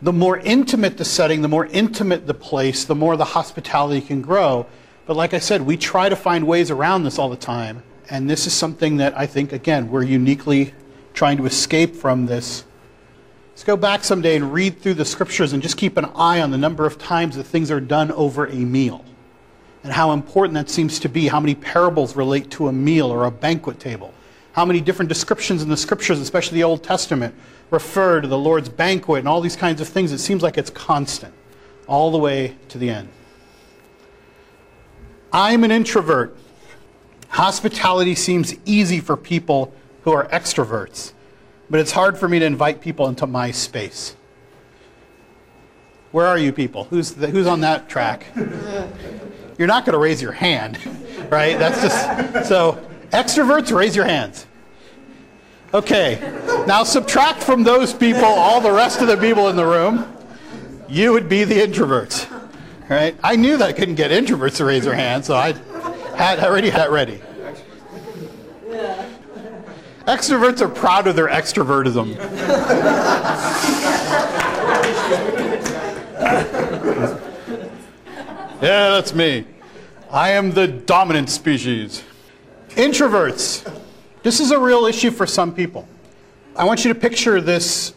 [0.00, 4.22] the more intimate the setting, the more intimate the place, the more the hospitality can
[4.22, 4.66] grow.
[5.06, 7.82] But like I said, we try to find ways around this all the time.
[8.08, 10.72] And this is something that I think, again, we're uniquely
[11.14, 12.64] trying to escape from this.
[13.50, 16.50] Let's go back someday and read through the scriptures and just keep an eye on
[16.50, 19.04] the number of times that things are done over a meal
[19.82, 23.24] and how important that seems to be, how many parables relate to a meal or
[23.24, 24.12] a banquet table.
[24.52, 27.34] how many different descriptions in the scriptures, especially the Old Testament,
[27.70, 30.12] refer to the Lord's banquet and all these kinds of things.
[30.12, 31.32] It seems like it's constant
[31.86, 33.08] all the way to the end.
[35.32, 36.36] I'm an introvert.
[37.28, 41.12] Hospitality seems easy for people who are extroverts,
[41.70, 44.16] but it's hard for me to invite people into my space.
[46.10, 46.84] Where are you people?
[46.84, 48.26] Who's, the, who's on that track?
[49.56, 50.78] You're not going to raise your hand,
[51.30, 51.56] right?
[51.58, 54.46] That's just so extroverts raise your hands.
[55.72, 56.18] Okay.
[56.66, 60.16] Now subtract from those people all the rest of the people in the room.
[60.88, 62.28] You would be the introverts.
[62.88, 63.16] Right?
[63.22, 65.52] I knew that I couldn't get introverts to raise their hands, so I
[66.16, 67.22] had already had ready.
[70.10, 72.16] Extroverts are proud of their extrovertism.
[78.60, 79.46] yeah, that's me.
[80.10, 82.02] I am the dominant species.
[82.70, 83.72] Introverts.
[84.24, 85.86] This is a real issue for some people.
[86.56, 87.94] I want you to picture this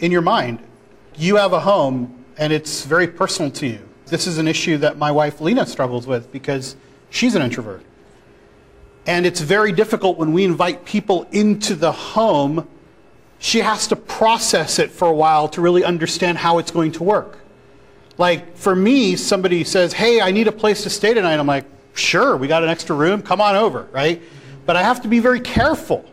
[0.00, 0.58] in your mind.
[1.16, 3.88] You have a home and it's very personal to you.
[4.04, 6.76] This is an issue that my wife Lena struggles with because
[7.08, 7.82] she's an introvert.
[9.06, 12.66] And it's very difficult when we invite people into the home.
[13.38, 17.02] She has to process it for a while to really understand how it's going to
[17.02, 17.38] work.
[18.16, 21.38] Like for me, somebody says, Hey, I need a place to stay tonight.
[21.38, 23.22] I'm like, Sure, we got an extra room.
[23.22, 24.20] Come on over, right?
[24.66, 26.04] But I have to be very careful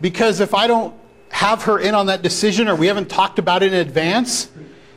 [0.00, 0.94] because if I don't
[1.30, 4.50] have her in on that decision or we haven't talked about it in advance,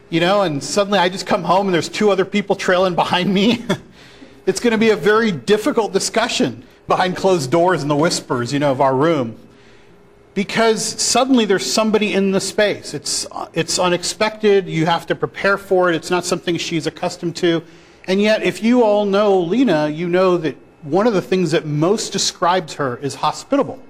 [0.10, 3.34] you know, and suddenly I just come home and there's two other people trailing behind
[3.34, 3.66] me,
[4.48, 8.60] it's going to be a very difficult discussion behind closed doors and the whispers, you
[8.60, 9.38] know, of our room.
[10.34, 12.94] Because suddenly there's somebody in the space.
[12.94, 14.70] It's, it's unexpected.
[14.70, 15.96] You have to prepare for it.
[15.96, 17.62] It's not something she's accustomed to.
[18.08, 21.66] And yet, if you all know Lena, you know that one of the things that
[21.66, 23.84] most describes her is hospitable.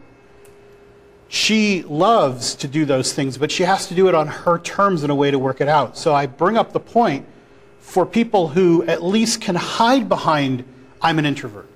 [1.27, 5.03] She loves to do those things, but she has to do it on her terms
[5.03, 5.97] in a way to work it out.
[5.97, 7.27] So I bring up the point
[7.88, 10.63] for people who at least can hide behind,
[11.02, 11.69] I'm an introvert.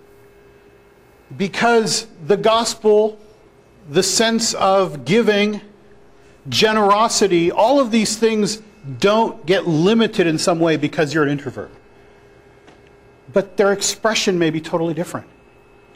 [1.35, 3.17] Because the gospel,
[3.89, 5.61] the sense of giving,
[6.49, 8.61] generosity, all of these things
[8.99, 11.71] don't get limited in some way because you're an introvert
[13.33, 15.27] but their expression may be totally different.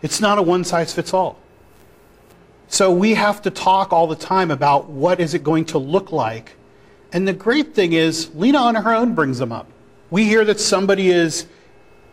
[0.02, 1.40] It's not a one size fits all.
[2.68, 6.12] So we have to talk all the time about what is it going to look
[6.12, 6.56] like.
[7.12, 9.68] And the great thing is, Lena on her own brings them up.
[10.10, 11.48] We hear that somebody is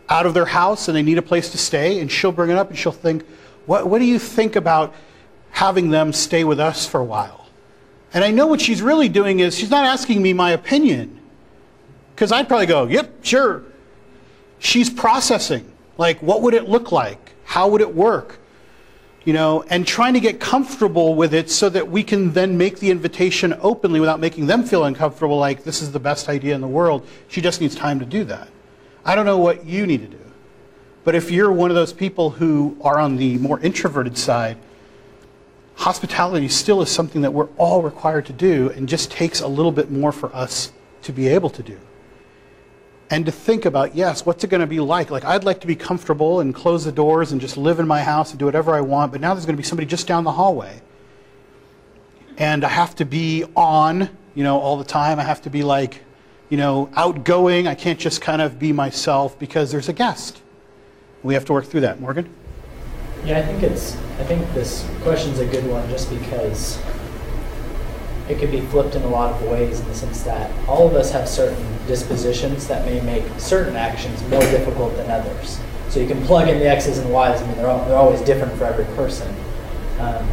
[0.09, 2.57] out of their house and they need a place to stay, and she'll bring it
[2.57, 3.25] up and she'll think,
[3.65, 4.93] what, what do you think about
[5.51, 7.47] having them stay with us for a while?
[8.13, 11.19] And I know what she's really doing is she's not asking me my opinion.
[12.13, 13.63] Because I'd probably go, yep, sure,
[14.63, 18.39] she's processing like what would it look like how would it work
[19.25, 22.79] you know and trying to get comfortable with it so that we can then make
[22.79, 26.61] the invitation openly without making them feel uncomfortable like this is the best idea in
[26.61, 27.07] the world.
[27.27, 28.49] She just needs time to do that.
[29.05, 30.23] I don't know what you need to do
[31.03, 34.57] but if you're one of those people who are on the more introverted side
[35.75, 39.71] hospitality still is something that we're all required to do and just takes a little
[39.71, 41.77] bit more for us to be able to do
[43.13, 45.11] and to think about, yes, what's it going to be like?
[45.11, 48.01] Like, I'd like to be comfortable and close the doors and just live in my
[48.01, 50.23] house and do whatever I want, but now there's going to be somebody just down
[50.23, 50.81] the hallway.
[52.39, 55.19] And I have to be on, you know, all the time.
[55.19, 56.01] I have to be like,
[56.49, 57.67] you know, outgoing.
[57.67, 60.41] I can't just kind of be myself because there's a guest.
[61.21, 62.01] We have to work through that.
[62.01, 62.27] Morgan?
[63.25, 66.79] Yeah, I think it's, I think this question's a good one just because
[68.29, 70.93] it could be flipped in a lot of ways in the sense that all of
[70.93, 75.59] us have certain dispositions that may make certain actions more difficult than others.
[75.89, 77.41] So you can plug in the X's and Y's.
[77.41, 79.33] I mean, they're, all, they're always different for every person.
[79.99, 80.27] Um,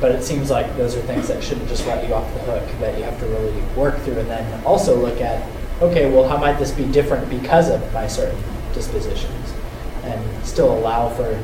[0.00, 2.80] but it seems like those are things that shouldn't just let you off the hook,
[2.80, 5.48] that you have to really work through and then also look at,
[5.80, 8.40] okay, well, how might this be different because of my certain
[8.74, 9.54] dispositions?
[10.02, 11.40] And still allow for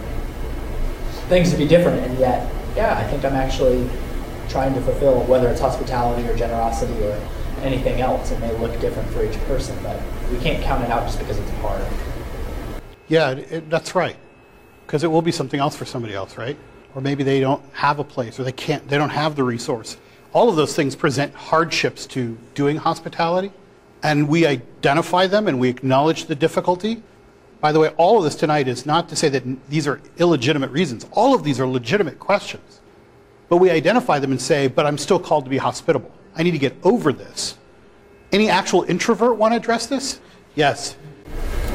[1.29, 2.01] things to be different.
[2.01, 3.89] And yet, yeah, I think I'm actually
[4.55, 7.21] trying to fulfill, whether it's hospitality or generosity or
[7.63, 8.31] anything else.
[8.31, 11.37] It may look different for each person, but we can't count it out just because
[11.41, 11.85] it's hard.
[13.09, 14.15] Yeah, it, that's right.
[14.87, 16.57] Because it will be something else for somebody else, right?
[16.95, 19.97] Or maybe they don't have a place or they can't, they don't have the resource.
[20.33, 23.51] All of those things present hardships to doing hospitality,
[24.05, 27.03] and we identify them and we acknowledge the difficulty.
[27.61, 30.71] By the way, all of this tonight is not to say that these are illegitimate
[30.71, 31.07] reasons.
[31.11, 32.83] All of these are legitimate questions.
[33.49, 36.11] But we identify them and say, but I'm still called to be hospitable.
[36.37, 37.57] I need to get over this.
[38.33, 40.21] Any actual introvert want to address this?
[40.55, 40.97] Yes.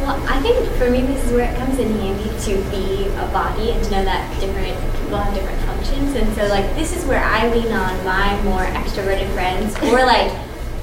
[0.01, 3.27] Well, I think for me, this is where it comes in handy to be a
[3.31, 6.15] body and to know that different people have different functions.
[6.15, 10.31] And so, like, this is where I lean on my more extroverted friends, or like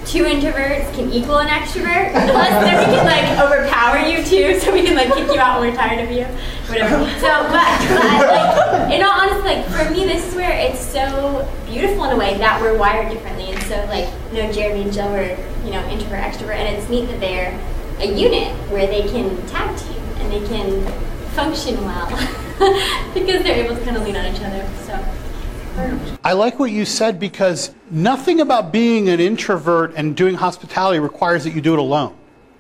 [0.07, 2.13] two introverts can equal an extrovert.
[2.13, 5.61] Plus, then we can like overpower you too, so we can like kick you out
[5.61, 6.25] when we're tired of you,
[6.69, 6.97] whatever.
[7.19, 11.47] So, but, but like, in all honesty, like for me, this is where it's so
[11.67, 13.51] beautiful in a way that we're wired differently.
[13.51, 16.89] And so, like, you know, Jeremy and Jill were, you know, introvert, extrovert, and it's
[16.89, 17.59] neat that they're
[17.99, 20.87] a unit where they can tag team and they can
[21.33, 22.07] function well
[23.15, 24.67] because they're able to kind of lean on each other.
[24.85, 25.26] So.
[26.27, 31.45] I like what you said because nothing about being an introvert and doing hospitality requires
[31.45, 32.17] that you do it alone.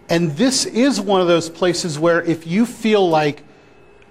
[0.08, 3.42] And this is one of those places where if you feel like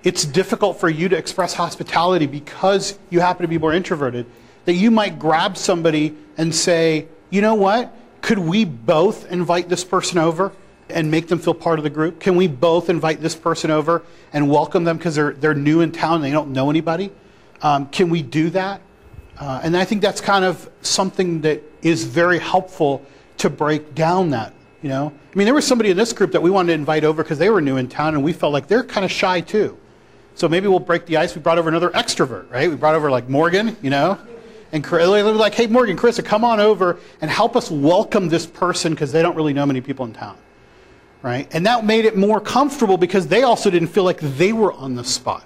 [0.03, 4.25] it's difficult for you to express hospitality because you happen to be more introverted,
[4.65, 7.95] that you might grab somebody and say, you know what?
[8.21, 10.51] Could we both invite this person over
[10.89, 12.19] and make them feel part of the group?
[12.19, 15.91] Can we both invite this person over and welcome them because they're, they're new in
[15.91, 17.11] town and they don't know anybody?
[17.61, 18.81] Um, can we do that?
[19.37, 23.05] Uh, and I think that's kind of something that is very helpful
[23.37, 25.07] to break down that, you know?
[25.07, 27.37] I mean, there was somebody in this group that we wanted to invite over because
[27.37, 29.77] they were new in town and we felt like they're kind of shy too.
[30.35, 31.35] So maybe we'll break the ice.
[31.35, 32.69] We brought over another extrovert, right?
[32.69, 34.17] We brought over like Morgan, you know?
[34.71, 38.45] And Chris, were like, hey, Morgan, Chris, come on over and help us welcome this
[38.45, 40.37] person because they don't really know many people in town,
[41.21, 41.47] right?
[41.53, 44.95] And that made it more comfortable because they also didn't feel like they were on
[44.95, 45.45] the spot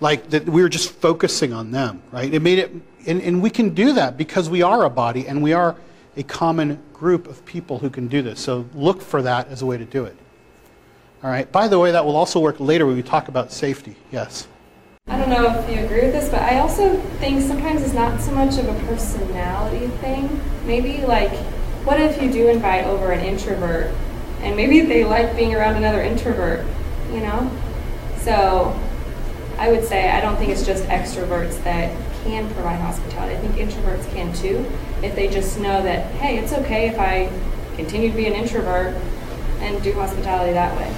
[0.00, 2.32] like that we were just focusing on them, right?
[2.32, 2.72] It made it,
[3.06, 5.76] and, and we can do that because we are a body and we are
[6.16, 8.40] a common group of people who can do this.
[8.40, 10.16] So look for that as a way to do it.
[11.22, 11.50] All right.
[11.50, 13.96] By the way, that will also work later when we talk about safety.
[14.12, 14.46] Yes.
[15.06, 18.20] I don't know if you agree with this, but I also think sometimes it's not
[18.20, 20.40] so much of a personality thing.
[20.66, 21.32] Maybe like,
[21.84, 23.94] what if you do invite over an introvert,
[24.40, 26.66] and maybe they like being around another introvert,
[27.12, 27.50] you know?
[28.18, 28.78] So
[29.58, 33.36] I would say I don't think it's just extroverts that can provide hospitality.
[33.36, 34.66] I think introverts can too,
[35.02, 37.30] if they just know that, hey, it's okay if I
[37.76, 38.94] continue to be an introvert
[39.60, 40.92] and do hospitality that way.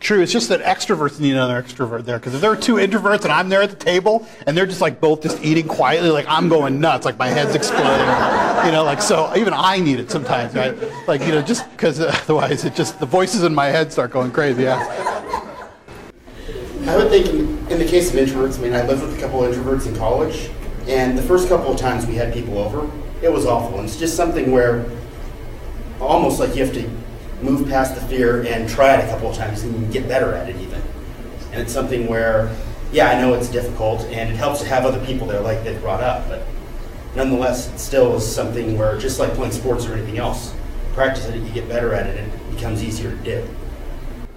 [0.00, 2.18] True, it's just that extroverts need another extrovert there.
[2.18, 4.82] Because if there are two introverts and I'm there at the table and they're just
[4.82, 8.66] like both just eating quietly, like I'm going nuts, like my head's exploding.
[8.66, 10.76] you know, like so even I need it sometimes, right?
[11.08, 14.10] Like, you know, just because uh, otherwise it just, the voices in my head start
[14.10, 14.64] going crazy.
[14.64, 15.13] Yeah.
[16.86, 17.28] I would think
[17.70, 19.96] in, the case of introverts, I mean, I lived with a couple of introverts in
[19.96, 20.50] college,
[20.86, 22.90] and the first couple of times we had people over,
[23.22, 23.78] it was awful.
[23.78, 24.84] And it's just something where
[25.98, 26.90] almost like you have to
[27.40, 30.50] move past the fear and try it a couple of times and get better at
[30.50, 30.82] it even.
[31.52, 32.54] And it's something where,
[32.92, 35.76] yeah, I know it's difficult and it helps to have other people there like they
[35.78, 36.42] brought up, but
[37.16, 40.54] nonetheless, it still is something where just like playing sports or anything else,
[40.92, 43.48] practice it, you get better at it, and it becomes easier to do.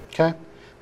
[0.10, 0.33] Okay.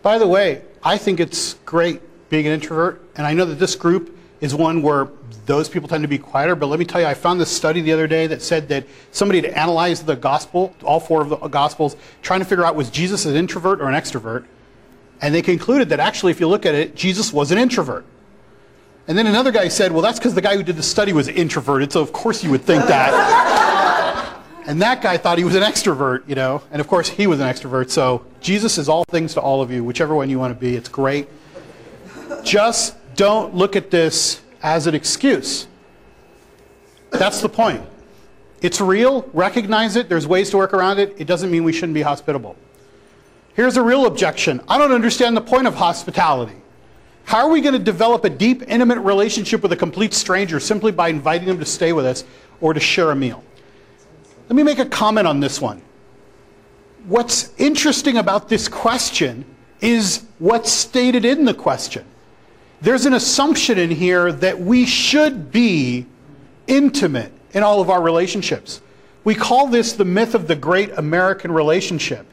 [0.02, 3.76] By the way, I think it's great being an introvert, and I know that this
[3.76, 5.10] group is one where
[5.48, 6.56] those people tend to be quieter.
[6.56, 8.86] But let me tell you, I found this study the other day that said that
[9.12, 12.92] somebody had analyzed the gospel, all four of the gospels, trying to figure out was
[12.92, 14.46] Jesus an introvert or an extrovert.
[15.22, 18.06] And they concluded that actually, if you look at it, Jesus was an introvert.
[19.08, 21.28] And then another guy said, well, that's because the guy who did the study was
[21.28, 23.62] introverted, so of course you would think that.
[24.68, 26.62] and that guy thought he was an extrovert, you know.
[26.72, 27.90] And of course he was an extrovert.
[27.90, 30.76] So Jesus is all things to all of you, whichever one you want to be.
[30.76, 31.28] It's great.
[32.44, 35.68] Just don't look at this as an excuse.
[37.12, 37.82] That's the point.
[38.62, 41.14] It's real, recognize it, there's ways to work around it.
[41.18, 42.56] It doesn't mean we shouldn't be hospitable.
[43.54, 46.56] Here's a real objection I don't understand the point of hospitality.
[47.26, 50.92] How are we going to develop a deep, intimate relationship with a complete stranger simply
[50.92, 52.24] by inviting them to stay with us
[52.62, 53.44] or to share a meal?
[54.48, 55.82] Let me make a comment on this one
[57.08, 59.46] what's interesting about this question
[59.82, 62.06] is what's stated in the question.
[62.82, 66.06] There's an assumption in here that we should be
[66.68, 68.82] intimate in all of our relationships.
[69.24, 72.28] We call this the myth of the great American relationship.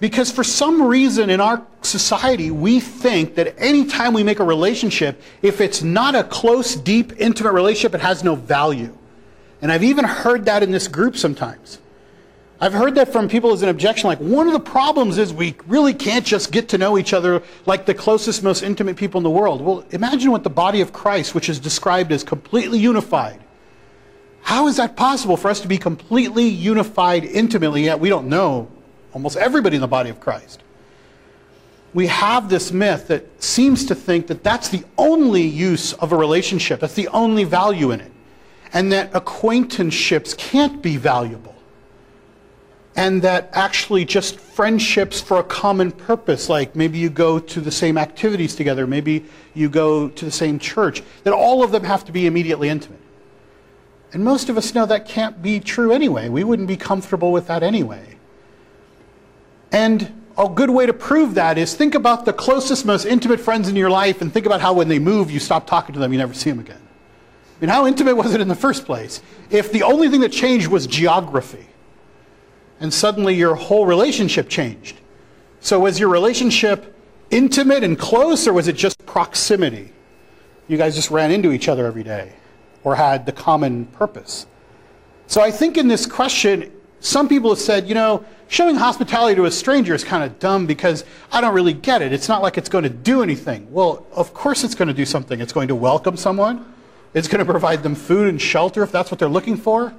[0.00, 5.20] Because for some reason in our society, we think that anytime we make a relationship,
[5.42, 8.96] if it's not a close, deep, intimate relationship, it has no value.
[9.60, 11.78] And I've even heard that in this group sometimes.
[12.60, 15.54] I've heard that from people as an objection, like one of the problems is we
[15.68, 19.22] really can't just get to know each other like the closest, most intimate people in
[19.22, 19.60] the world.
[19.60, 23.40] Well, imagine what the body of Christ, which is described as completely unified.
[24.42, 28.68] How is that possible for us to be completely unified intimately, yet we don't know
[29.12, 30.62] almost everybody in the body of Christ?
[31.94, 36.16] We have this myth that seems to think that that's the only use of a
[36.16, 38.12] relationship, that's the only value in it,
[38.72, 41.54] and that acquaintanceships can't be valuable.
[42.98, 47.70] and that actually just friendships for a common purpose, like maybe you go to the
[47.70, 52.04] same activities together, maybe you go to the same church, that all of them have
[52.04, 52.98] to be immediately intimate.
[54.12, 56.28] And most of us know that can't be true anyway.
[56.28, 58.16] We wouldn't be comfortable with that anyway.
[59.70, 63.68] And a good way to prove that is think about the closest, most intimate friends
[63.68, 66.12] in your life and think about how when they move, you stop talking to them,
[66.12, 66.82] you never see them again.
[67.58, 69.20] I mean, how intimate was it in the first place?
[69.50, 71.66] If the only thing that changed was geography,
[72.78, 74.96] and suddenly your whole relationship changed.
[75.58, 76.94] So was your relationship
[77.30, 79.92] intimate and close, or was it just proximity?
[80.68, 82.32] You guys just ran into each other every day,
[82.84, 84.46] or had the common purpose.
[85.26, 89.46] So I think in this question, some people have said, you know, showing hospitality to
[89.46, 92.12] a stranger is kind of dumb because I don't really get it.
[92.12, 93.66] It's not like it's going to do anything.
[93.72, 95.40] Well, of course it's going to do something.
[95.40, 96.74] It's going to welcome someone.
[97.14, 99.94] It's going to provide them food and shelter if that's what they're looking for.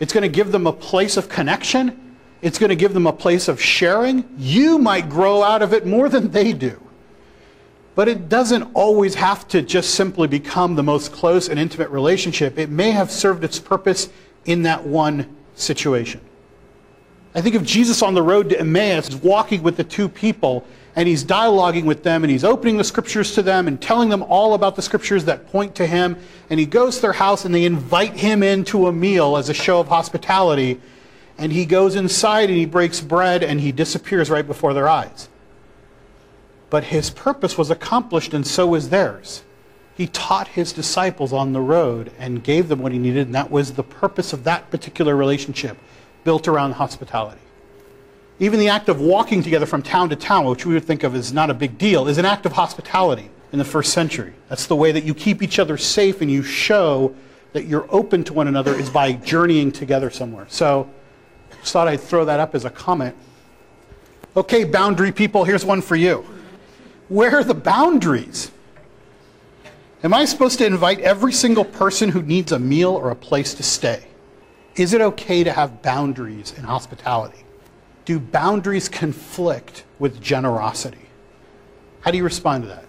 [0.00, 2.16] It's going to give them a place of connection.
[2.40, 4.28] It's going to give them a place of sharing.
[4.38, 6.80] You might grow out of it more than they do.
[7.94, 12.56] But it doesn't always have to just simply become the most close and intimate relationship.
[12.56, 14.08] It may have served its purpose
[14.44, 16.20] in that one situation.
[17.34, 20.64] I think of Jesus on the road to Emmaus, walking with the two people,
[20.98, 24.24] and he's dialoguing with them, and he's opening the scriptures to them and telling them
[24.24, 26.16] all about the scriptures that point to him.
[26.50, 29.54] And he goes to their house, and they invite him into a meal as a
[29.54, 30.80] show of hospitality.
[31.38, 35.28] And he goes inside and he breaks bread, and he disappears right before their eyes.
[36.68, 39.44] But his purpose was accomplished, and so was theirs.
[39.96, 43.52] He taught his disciples on the road and gave them what he needed, and that
[43.52, 45.78] was the purpose of that particular relationship
[46.24, 47.40] built around hospitality.
[48.40, 51.14] Even the act of walking together from town to town, which we would think of
[51.14, 54.32] as not a big deal, is an act of hospitality in the first century.
[54.48, 57.14] That's the way that you keep each other safe and you show
[57.52, 60.46] that you're open to one another is by journeying together somewhere.
[60.48, 60.88] So,
[61.60, 63.16] just thought I'd throw that up as a comment.
[64.36, 66.24] Okay, boundary people, here's one for you.
[67.08, 68.52] Where are the boundaries?
[70.04, 73.54] Am I supposed to invite every single person who needs a meal or a place
[73.54, 74.04] to stay?
[74.76, 77.44] Is it okay to have boundaries in hospitality?
[78.08, 81.10] Do boundaries conflict with generosity?
[82.00, 82.86] How do you respond to that?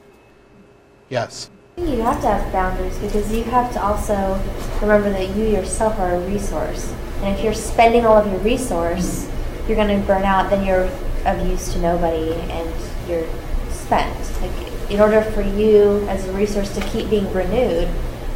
[1.10, 1.50] Yes.
[1.76, 4.42] You have to have boundaries because you have to also
[4.80, 6.94] remember that you yourself are a resource.
[7.18, 9.30] And if you're spending all of your resource,
[9.68, 10.90] you're going to burn out, then you're
[11.26, 12.74] of use to nobody and
[13.10, 13.28] you're
[13.72, 14.16] spent.
[14.40, 17.90] Like in order for you as a resource to keep being renewed,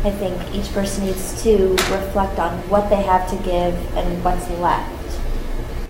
[0.04, 4.50] I think each person needs to reflect on what they have to give and what's
[4.60, 5.22] left.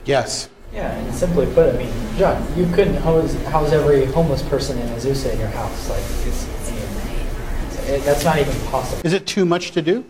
[0.06, 0.50] Yes.
[0.74, 4.88] Yeah, and simply put, I mean, John, you couldn't house, house every homeless person in
[4.90, 5.90] Azusa in your house.
[5.90, 6.48] Like, it's,
[7.88, 9.06] it, that's not even possible.
[9.06, 10.04] Is it too much to do?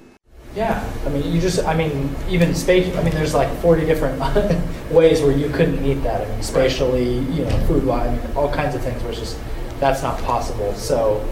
[0.55, 4.19] Yeah, I mean, you just, I mean, even space, I mean, there's like 40 different
[4.91, 6.25] ways where you couldn't meet that.
[6.25, 9.19] I mean, spatially, you know, food wise, I mean, all kinds of things where it's
[9.19, 9.37] just,
[9.81, 10.73] that's not possible.
[10.75, 11.27] So,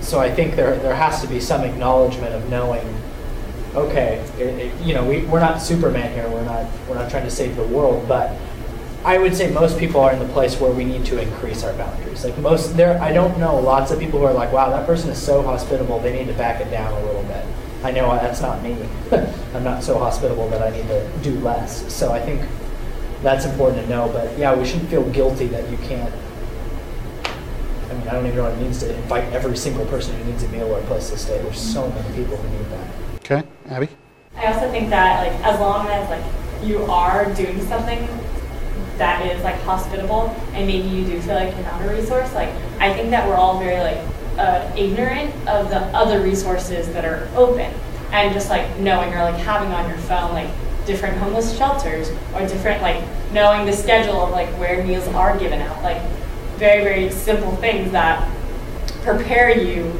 [0.00, 2.84] so I think there, there has to be some acknowledgement of knowing,
[3.76, 6.28] okay, it, it, you know, we, we're not Superman here.
[6.30, 8.36] We're not, we're not trying to save the world, but
[9.06, 11.72] I would say most people are in the place where we need to increase our
[11.74, 12.24] boundaries.
[12.24, 15.10] Like most there, I don't know lots of people who are like, wow, that person
[15.10, 16.00] is so hospitable.
[16.00, 17.46] They need to back it down a little bit.
[17.84, 18.76] I know that's not me.
[19.54, 21.94] I'm not so hospitable that I need to do less.
[21.94, 22.42] So I think
[23.22, 24.08] that's important to know.
[24.08, 26.12] But yeah, we shouldn't feel guilty that you can't
[27.88, 30.24] I mean, I don't even know what it means to invite every single person who
[30.24, 31.40] needs a meal or a place to stay.
[31.40, 32.88] There's so many people who need that.
[33.18, 33.88] Okay, Abby.
[34.34, 36.24] I also think that like as long as like
[36.64, 38.08] you are doing something
[38.98, 42.50] that is like hospitable and maybe you do feel like you're not a resource, like
[42.80, 43.98] I think that we're all very like
[44.38, 47.72] uh, ignorant of the other resources that are open
[48.12, 50.50] and just like knowing or like having on your phone like
[50.86, 55.60] different homeless shelters or different like knowing the schedule of like where meals are given
[55.60, 56.00] out like
[56.56, 58.26] very, very simple things that
[59.02, 59.92] prepare you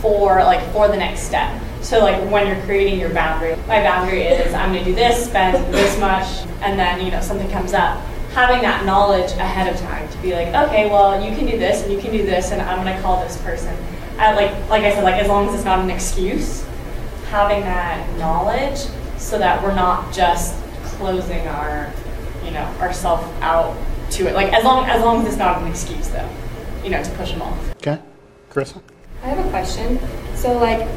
[0.00, 1.60] for like for the next step.
[1.80, 5.72] So like when you're creating your boundary, my boundary is I'm gonna do this, spend
[5.72, 8.02] this much, and then you know something comes up.
[8.38, 11.82] Having that knowledge ahead of time to be like, okay, well you can do this
[11.82, 13.76] and you can do this, and I'm gonna call this person.
[14.16, 16.64] I, like like I said, like as long as it's not an excuse,
[17.30, 18.78] having that knowledge
[19.16, 21.92] so that we're not just closing our
[22.44, 23.76] you know ourself out
[24.12, 24.34] to it.
[24.34, 26.30] Like as long as long as it's not an excuse, though,
[26.84, 27.70] you know, to push them off.
[27.78, 27.98] Okay,
[28.50, 28.80] Carissa.
[29.24, 29.98] I have a question.
[30.36, 30.88] So, like,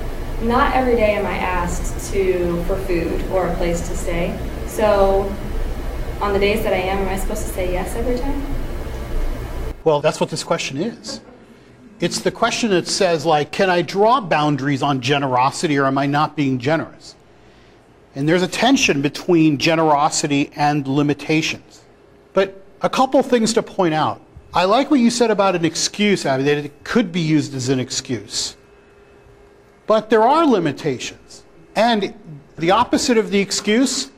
[0.44, 4.38] not every day am I asked to for food or a place to stay.
[4.68, 5.34] So,
[6.22, 8.42] on the days that I am, am I supposed to say yes every time?
[9.84, 11.22] Well, that's what this question is.
[12.00, 16.06] It's the question that says, like, can I draw boundaries on generosity or am I
[16.06, 17.16] not being generous?
[18.16, 21.84] And there's a tension between generosity and limitations.
[22.34, 24.22] But a couple things to point out.
[24.54, 27.70] I like what you said about an excuse, Abby, that it could be used as
[27.70, 28.58] an excuse.
[29.88, 31.44] But there are limitations.
[31.76, 32.14] And
[32.58, 34.12] the opposite of the excuse,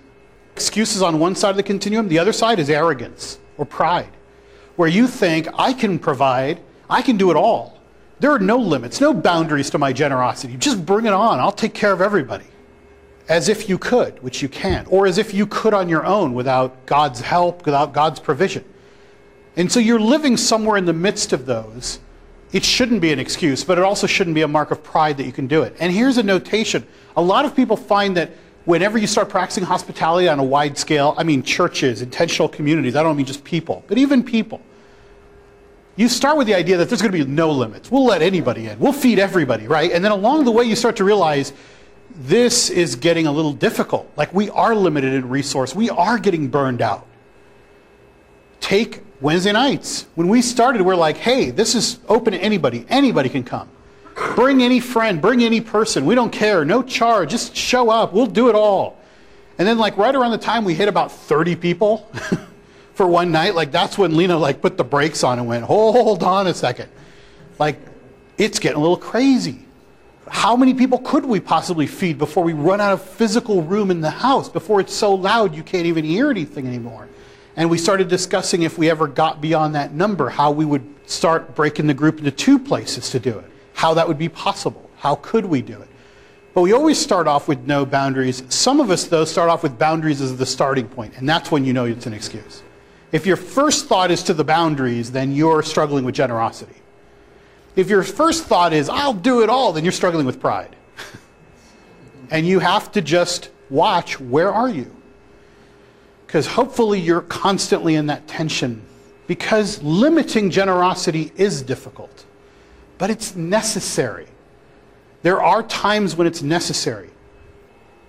[0.56, 4.10] excuse is on one side of the continuum, the other side is arrogance or pride,
[4.76, 7.80] where you think, I can provide, I can do it all.
[8.20, 10.56] There are no limits, no boundaries to my generosity.
[10.58, 12.46] Just bring it on, I'll take care of everybody.
[13.28, 16.34] As if you could, which you can't, or as if you could on your own
[16.34, 18.64] without God's help, without God's provision.
[19.56, 22.00] And so you're living somewhere in the midst of those.
[22.52, 25.26] It shouldn't be an excuse, but it also shouldn't be a mark of pride that
[25.26, 25.76] you can do it.
[25.80, 26.86] And here's a notation.
[27.18, 28.32] A lot of people find that
[28.66, 33.04] whenever you start practicing hospitality on a wide scale, I mean churches, intentional communities, I
[33.04, 34.62] don't mean just people, but even people,
[35.96, 37.92] you start with the idea that there's going to be no limits.
[37.92, 38.80] We'll let anybody in.
[38.80, 39.92] We'll feed everybody, right?
[39.92, 41.54] And then along the way, you start to realize
[42.16, 44.12] this is getting a little difficult.
[44.16, 45.76] Like we are limited in resource.
[45.76, 47.06] We are getting burned out.
[48.60, 50.08] Take Wednesday nights.
[50.16, 52.86] When we started, we're like, hey, this is open to anybody.
[52.90, 53.70] Anybody can come.
[54.16, 56.06] Bring any friend, bring any person.
[56.06, 56.66] We don't care.
[56.66, 57.32] No charge.
[57.32, 58.14] Just show up.
[58.14, 59.00] We'll do it all.
[59.58, 62.10] And then, like, right around the time we hit about 30 people
[62.96, 66.24] for one night, like, that's when Lena, like, put the brakes on and went, hold
[66.24, 66.90] on a second.
[67.60, 67.80] Like,
[68.38, 69.60] it's getting a little crazy.
[70.28, 74.02] How many people could we possibly feed before we run out of physical room in
[74.02, 77.08] the house, before it's so loud you can't even hear anything anymore?
[77.56, 81.56] And we started discussing if we ever got beyond that number, how we would start
[81.56, 85.16] breaking the group into two places to do it, how that would be possible, how
[85.16, 85.90] could we do it.
[86.54, 88.44] But we always start off with no boundaries.
[88.50, 91.66] Some of us, though, start off with boundaries as the starting point, and that's when
[91.66, 92.62] you know it's an excuse.
[93.12, 96.76] If your first thought is to the boundaries, then you're struggling with generosity.
[97.76, 100.76] If your first thought is, I'll do it all, then you're struggling with pride.
[102.32, 104.96] and you have to just watch where are you?
[106.28, 108.84] Because hopefully you're constantly in that tension.
[109.28, 112.26] Because limiting generosity is difficult,
[113.04, 114.28] but it's necessary.
[115.24, 117.10] There are times when it's necessary.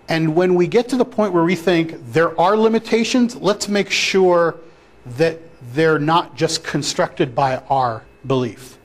[0.09, 3.91] And when we get to the point where we think there are limitations, let's make
[3.91, 4.55] sure
[5.17, 5.41] that
[5.73, 8.79] they're not just constructed by our belief.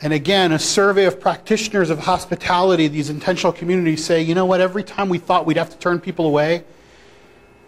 [0.00, 4.62] And again, a survey of practitioners of hospitality, these intentional communities say, you know what,
[4.62, 6.64] every time we thought we'd have to turn people away,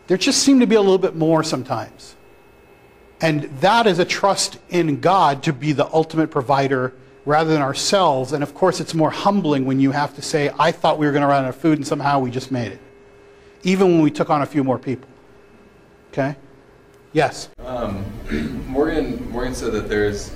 [0.07, 2.17] there just seemed to be a little bit more sometimes.
[3.21, 6.95] And that is a trust in God to be the ultimate provider
[7.27, 8.33] rather than ourselves.
[8.33, 11.13] And of course, it's more humbling when you have to say, I thought we were
[11.13, 12.81] going to run out of food and somehow we just made it.
[13.65, 15.09] Even when we took on a few more people.
[16.13, 16.37] Okay?
[17.13, 17.51] Yes?
[17.59, 18.05] Um,
[18.69, 20.35] Morgan, Morgan said that there's,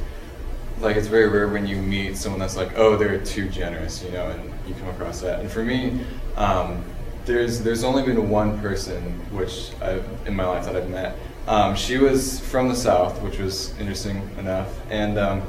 [0.81, 4.11] like, it's very rare when you meet someone that's like, oh, they're too generous, you
[4.11, 5.41] know, and you come across that.
[5.41, 6.01] And for me,
[6.37, 6.85] um,
[7.27, 11.17] there's there's only been one person which I've, in my life that I've met.
[11.47, 15.43] Um, she was from the south, which was interesting enough, and um,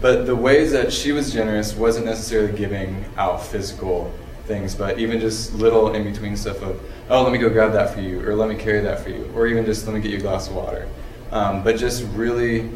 [0.00, 4.12] but the ways that she was generous wasn't necessarily giving out physical
[4.44, 7.94] things, but even just little in between stuff of oh let me go grab that
[7.94, 10.10] for you, or let me carry that for you, or even just let me get
[10.10, 10.88] you a glass of water.
[11.30, 12.70] Um, but just really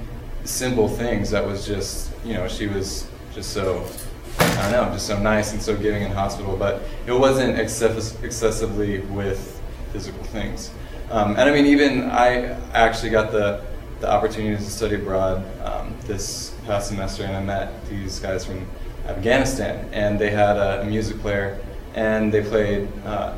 [0.45, 3.87] simple things that was just you know she was just so
[4.41, 8.21] I don't know, just so nice and so giving in hospital, but it wasn't excess-
[8.23, 9.61] excessively with
[9.93, 10.71] physical things.
[11.11, 13.65] Um, and I mean, even I actually got the,
[14.01, 18.67] the opportunity to study abroad um, this past semester, and I met these guys from
[19.07, 21.59] Afghanistan, and they had a, a music player,
[21.95, 23.35] and they played uh,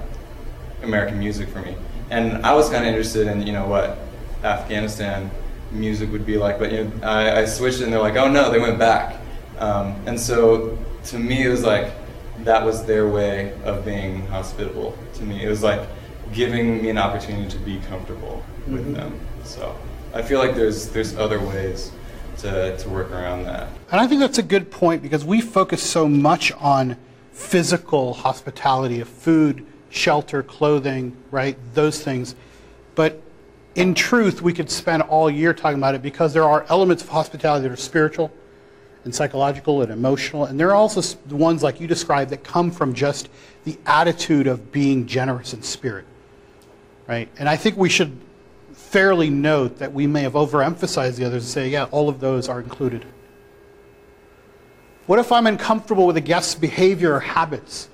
[0.82, 1.76] American music for me.
[2.11, 3.98] And I was kind of interested in, you know, what
[4.42, 5.30] Afghanistan
[5.70, 8.50] music would be like, but you know, I, I switched, and they're like, oh no,
[8.50, 9.16] they went back.
[9.58, 11.92] Um, and so to me, it was like
[12.44, 15.44] that was their way of being hospitable to me.
[15.44, 15.80] It was like
[16.32, 18.94] giving me an opportunity to be comfortable with mm-hmm.
[18.94, 19.20] them.
[19.44, 19.76] So
[20.12, 21.92] I feel like there's there's other ways
[22.38, 23.68] to, to work around that.
[23.90, 26.96] And I think that's a good point because we focus so much on
[27.32, 31.56] physical hospitality of food, shelter, clothing, right?
[31.74, 32.34] Those things.
[32.94, 33.22] But
[33.74, 37.08] in truth, we could spend all year talking about it because there are elements of
[37.08, 38.32] hospitality that are spiritual
[39.04, 40.44] and psychological and emotional.
[40.44, 43.28] And there are also the ones like you described that come from just
[43.64, 46.04] the attitude of being generous in spirit.
[47.06, 47.28] Right?
[47.38, 48.18] And I think we should
[48.91, 52.49] fairly note that we may have overemphasized the others and say, yeah, all of those
[52.49, 53.05] are included.
[55.07, 57.88] What if I'm uncomfortable with a guest's behavior or habits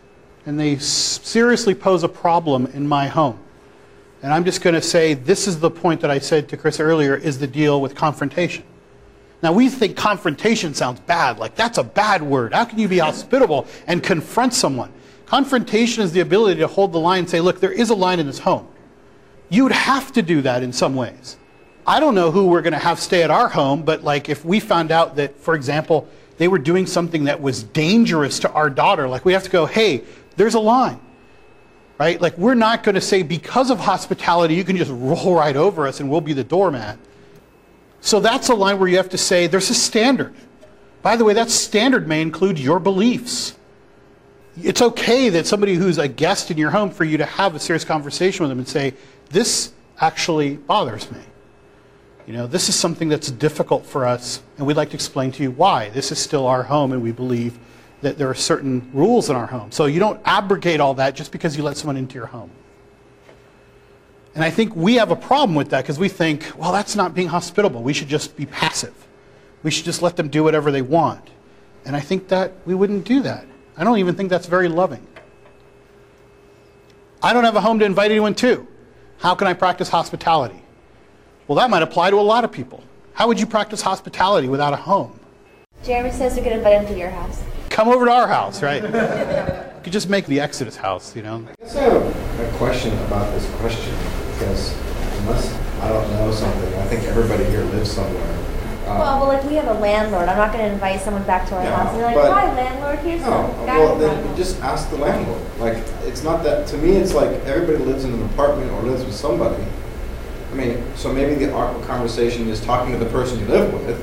[0.46, 3.38] and they seriously pose a problem in my home?
[4.22, 6.80] And I'm just going to say, this is the point that I said to Chris
[6.80, 8.64] earlier, is the deal with confrontation.
[9.42, 12.54] Now, we think confrontation sounds bad, like that's a bad word.
[12.54, 14.94] How can you be hospitable and confront someone?
[15.26, 18.18] Confrontation is the ability to hold the line and say, look, there is a line
[18.18, 18.66] in this home.
[19.48, 21.36] You would have to do that in some ways.
[21.86, 24.44] I don't know who we're going to have stay at our home, but like if
[24.44, 28.68] we found out that, for example, they were doing something that was dangerous to our
[28.68, 30.02] daughter, like we have to go, hey,
[30.36, 31.00] there's a line.
[31.98, 32.20] Right?
[32.20, 35.86] Like we're not going to say because of hospitality you can just roll right over
[35.86, 36.98] us and we'll be the doormat.
[38.00, 40.34] So that's a line where you have to say there's a standard.
[41.02, 43.55] By the way, that standard may include your beliefs.
[44.62, 47.60] It's okay that somebody who's a guest in your home for you to have a
[47.60, 48.94] serious conversation with them and say,
[49.30, 51.20] this actually bothers me.
[52.26, 55.42] You know, this is something that's difficult for us, and we'd like to explain to
[55.42, 55.90] you why.
[55.90, 57.58] This is still our home, and we believe
[58.00, 59.70] that there are certain rules in our home.
[59.70, 62.50] So you don't abrogate all that just because you let someone into your home.
[64.34, 67.14] And I think we have a problem with that because we think, well, that's not
[67.14, 67.82] being hospitable.
[67.82, 68.94] We should just be passive.
[69.62, 71.30] We should just let them do whatever they want.
[71.84, 73.46] And I think that we wouldn't do that.
[73.78, 75.06] I don't even think that's very loving.
[77.22, 78.66] I don't have a home to invite anyone to.
[79.18, 80.62] How can I practice hospitality?
[81.46, 82.82] Well, that might apply to a lot of people.
[83.12, 85.18] How would you practice hospitality without a home?
[85.84, 87.42] Jeremy says we could invite him to your house.
[87.70, 88.82] Come over to our house, right?
[88.82, 91.46] you could just make the Exodus house, you know?
[91.46, 93.94] I guess I have a question about this question
[94.32, 94.74] because
[95.20, 98.55] unless I don't know something, I think everybody here lives somewhere.
[98.86, 100.28] Um, Well, well, like we have a landlord.
[100.28, 102.54] I'm not going to invite someone back to our Yeah, house and be like, "Hi,
[102.54, 102.98] landlord.
[103.00, 103.26] Here's No,
[103.56, 105.40] some guy." well, then house." just ask the landlord.
[105.58, 109.04] Like, it's not that, to me, it's like everybody lives in an apartment or lives
[109.04, 109.62] with somebody.
[110.52, 114.00] I mean, so maybe the awkward conversation is talking to the person you live with,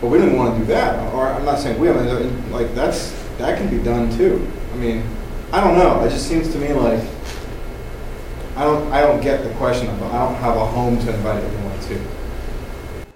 [0.00, 1.12] but we didn't want to do that.
[1.12, 4.46] Or, I'm not saying we, I mean, like, that's, that can be done too.
[4.72, 5.02] I mean,
[5.52, 7.00] I don't know, it just seems to me like,
[8.56, 11.42] I don't, I don't get the question of, I don't have a home to invite
[11.42, 12.00] anyone to.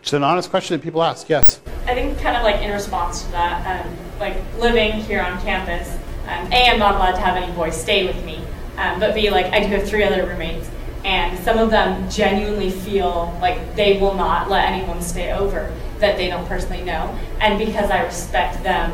[0.03, 1.61] It's an honest question that people ask, yes.
[1.87, 5.97] I think kind of like in response to that, um, like living here on campus,
[6.27, 8.43] um, A, I'm not allowed to have any boys stay with me,
[8.77, 10.71] um, but B, like I do have three other roommates,
[11.05, 16.17] and some of them genuinely feel like they will not let anyone stay over that
[16.17, 18.93] they don't personally know, and because I respect them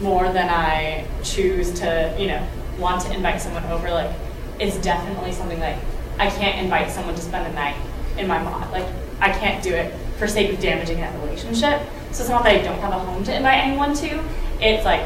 [0.00, 2.46] more than I choose to, you know,
[2.78, 4.10] want to invite someone over, like
[4.58, 5.76] it's definitely something like
[6.18, 7.76] I can't invite someone to spend the night
[8.16, 8.70] in my mod.
[8.72, 8.86] Like
[9.20, 11.80] I can't do it for sake of damaging that relationship.
[12.12, 14.22] So it's not that I don't have a home to invite anyone to.
[14.60, 15.04] It's like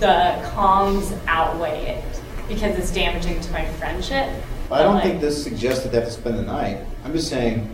[0.00, 2.04] the cons outweigh it
[2.48, 4.28] because it's damaging to my friendship.
[4.70, 6.84] I don't like, think this suggests that they have to spend the night.
[7.04, 7.70] I'm just saying,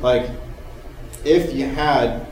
[0.00, 0.30] like,
[1.24, 2.26] if you had,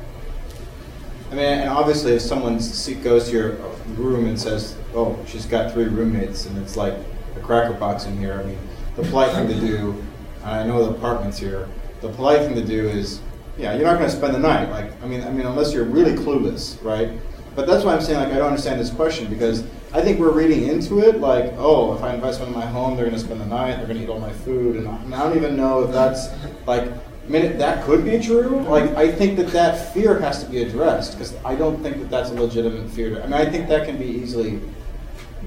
[1.31, 2.59] I mean, and obviously if someone
[3.03, 3.51] goes to your
[3.97, 6.95] room and says, oh, she's got three roommates and it's like
[7.37, 8.59] a cracker box in here, I mean,
[8.97, 10.03] the polite thing to do,
[10.43, 11.69] and I know the apartment's here,
[12.01, 13.21] the polite thing to do is,
[13.59, 16.13] yeah, you're not gonna spend the night, like, I mean, I mean, unless you're really
[16.13, 17.11] clueless, right?
[17.57, 20.31] But that's why I'm saying, like, I don't understand this question, because I think we're
[20.31, 23.41] reading into it, like, oh, if I invite someone to my home, they're gonna spend
[23.41, 25.83] the night, they're gonna eat all my food, and I, and I don't even know
[25.83, 26.29] if that's,
[26.67, 28.61] like, I mean, that could be true.
[28.63, 32.11] Like, I think that that fear has to be addressed, because I don't think that
[32.11, 33.21] that's a legitimate fear.
[33.21, 34.61] I mean, I think that can be easily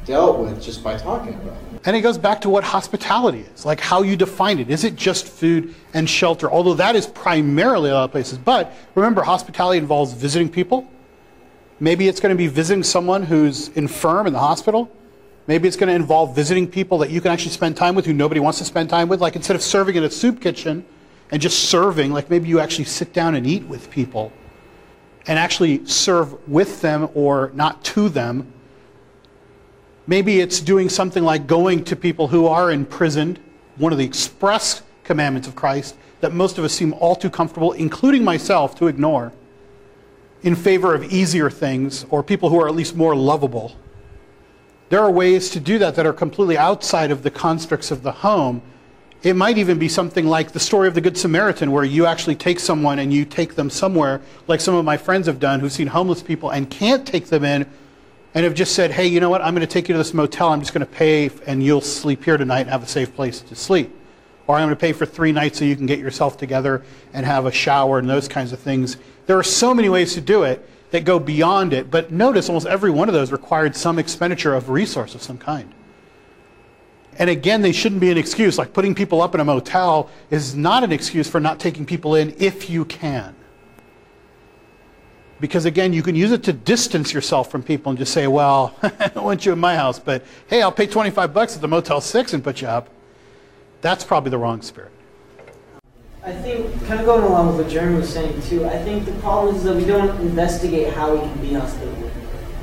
[0.06, 1.82] dealt with just by talking about it.
[1.86, 4.70] And it goes back to what hospitality is, like how you define it.
[4.70, 6.52] Is it just food and shelter?
[6.52, 8.38] Although that is primarily a lot of places.
[8.38, 10.88] But remember, hospitality involves visiting people.
[11.80, 14.92] Maybe it's going to be visiting someone who's infirm in the hospital.
[15.48, 18.14] Maybe it's going to involve visiting people that you can actually spend time with who
[18.14, 19.20] nobody wants to spend time with.
[19.20, 20.86] Like instead of serving in a soup kitchen
[21.32, 24.32] and just serving, like maybe you actually sit down and eat with people
[25.26, 28.54] and actually serve with them or not to them.
[30.12, 33.40] Maybe it's doing something like going to people who are imprisoned,
[33.78, 37.72] one of the express commandments of Christ that most of us seem all too comfortable,
[37.72, 39.32] including myself, to ignore
[40.44, 43.78] in favor of easier things or people who are at least more lovable.
[44.90, 48.12] There are ways to do that that are completely outside of the constructs of the
[48.12, 48.62] home.
[49.24, 52.36] It might even be something like the story of the Good Samaritan, where you actually
[52.36, 55.72] take someone and you take them somewhere, like some of my friends have done who've
[55.72, 57.66] seen homeless people and can't take them in
[58.34, 60.14] and have just said, hey, you know what, I'm going to take you to this
[60.14, 63.14] motel, I'm just going to pay and you'll sleep here tonight and have a safe
[63.16, 63.96] place to sleep.
[64.48, 67.26] Or I'm going to pay for three nights so you can get yourself together and
[67.26, 68.98] have a shower and those kinds of things.
[69.26, 72.68] There are so many ways to do it that go beyond it, but notice almost
[72.68, 75.74] every one of those required some expenditure of resource of some kind.
[77.18, 78.58] And again, they shouldn't be an excuse.
[78.58, 82.16] Like putting people up in a motel is not an excuse for not taking people
[82.16, 83.36] in if you can.
[85.42, 88.76] Because again, you can use it to distance yourself from people and just say, well,
[88.84, 91.68] I don't want you in my house, but hey, I'll pay 25 bucks at the
[91.68, 92.90] Motel 6 and put you up.
[93.82, 94.92] That's probably the wrong spirit.
[96.24, 99.14] I think, kind of going along with what Jeremy was saying too, I think the
[99.14, 102.12] problem is that we don't investigate how we can be hospitable.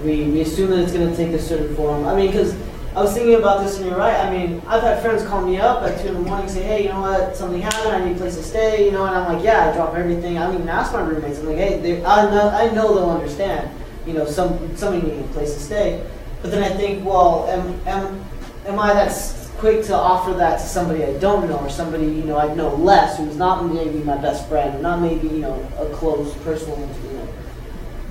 [0.05, 2.07] We, we assume that it's going to take a certain form.
[2.07, 2.55] I mean, because
[2.97, 4.19] I was thinking about this, and you're right.
[4.19, 6.63] I mean, I've had friends call me up at two in the morning, and say,
[6.63, 7.37] "Hey, you know what?
[7.37, 7.95] Something happened.
[7.95, 10.39] I need a place to stay." You know, and I'm like, "Yeah." I drop everything.
[10.39, 11.39] I don't even ask my roommates.
[11.39, 13.71] I'm like, "Hey, I know, I know they'll understand."
[14.07, 16.03] You know, some somebody needing a place to stay.
[16.43, 18.25] But then I think, well, am am
[18.67, 19.13] am I that
[19.59, 22.75] quick to offer that to somebody I don't know, or somebody you know I know
[22.75, 26.77] less, who's not maybe my best friend, not maybe you know a close personal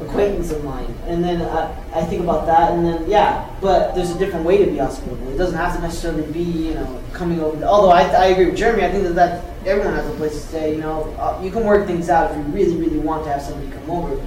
[0.01, 0.93] acquaintance of mine.
[1.05, 4.63] And then I, I think about that, and then yeah, but there's a different way
[4.63, 5.27] to be hospitable.
[5.29, 7.63] It doesn't have to necessarily be you know coming over.
[7.65, 10.39] Although I, I agree with Jeremy, I think that, that everyone has a place to
[10.39, 10.75] stay.
[10.75, 13.41] You know, uh, you can work things out if you really really want to have
[13.41, 14.23] somebody come over.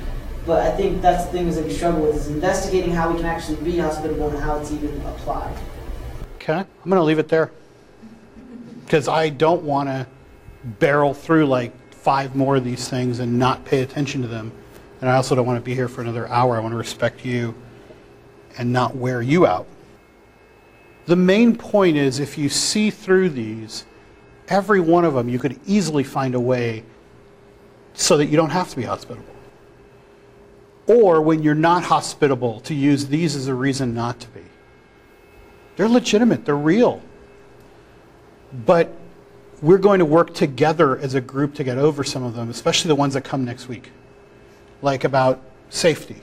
[0.46, 3.26] But I think that's the things that we struggle with is investigating how we can
[3.26, 5.54] actually be hospitable and how it's even applied.
[6.36, 7.52] Okay, I'm going to leave it there
[8.84, 10.06] because I don't want to
[10.64, 14.50] barrel through like five more of these things and not pay attention to them.
[15.00, 16.56] And I also don't want to be here for another hour.
[16.56, 17.54] I want to respect you
[18.58, 19.66] and not wear you out.
[21.06, 23.86] The main point is if you see through these,
[24.48, 26.84] every one of them, you could easily find a way
[27.94, 29.24] so that you don't have to be hospitable.
[30.86, 34.42] Or when you're not hospitable, to use these as a reason not to be.
[35.76, 37.00] They're legitimate, they're real.
[38.66, 38.94] But
[39.62, 42.88] we're going to work together as a group to get over some of them, especially
[42.88, 43.92] the ones that come next week.
[44.82, 46.20] Like about safety,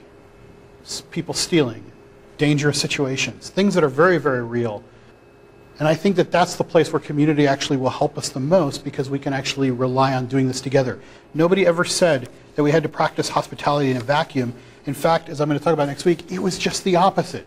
[1.10, 1.90] people stealing,
[2.38, 4.82] dangerous situations, things that are very, very real.
[5.78, 8.82] And I think that that's the place where community actually will help us the most
[8.82, 11.00] because we can actually rely on doing this together.
[11.34, 14.54] Nobody ever said that we had to practice hospitality in a vacuum.
[14.86, 17.46] In fact, as I'm going to talk about next week, it was just the opposite.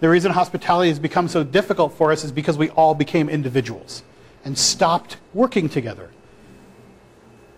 [0.00, 4.02] The reason hospitality has become so difficult for us is because we all became individuals
[4.44, 6.10] and stopped working together.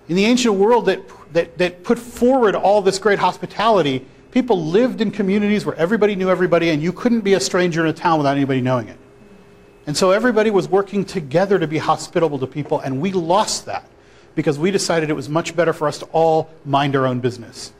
[0.08, 1.02] In the ancient world that,
[1.34, 6.30] that, that put forward all this great hospitality, people lived in communities where everybody knew
[6.30, 8.98] everybody, and you couldn't be a stranger in a town without anybody knowing it.
[9.86, 13.88] And so everybody was working together to be hospitable to people, and we lost that
[14.34, 17.72] because we decided it was much better for us to all mind our own business.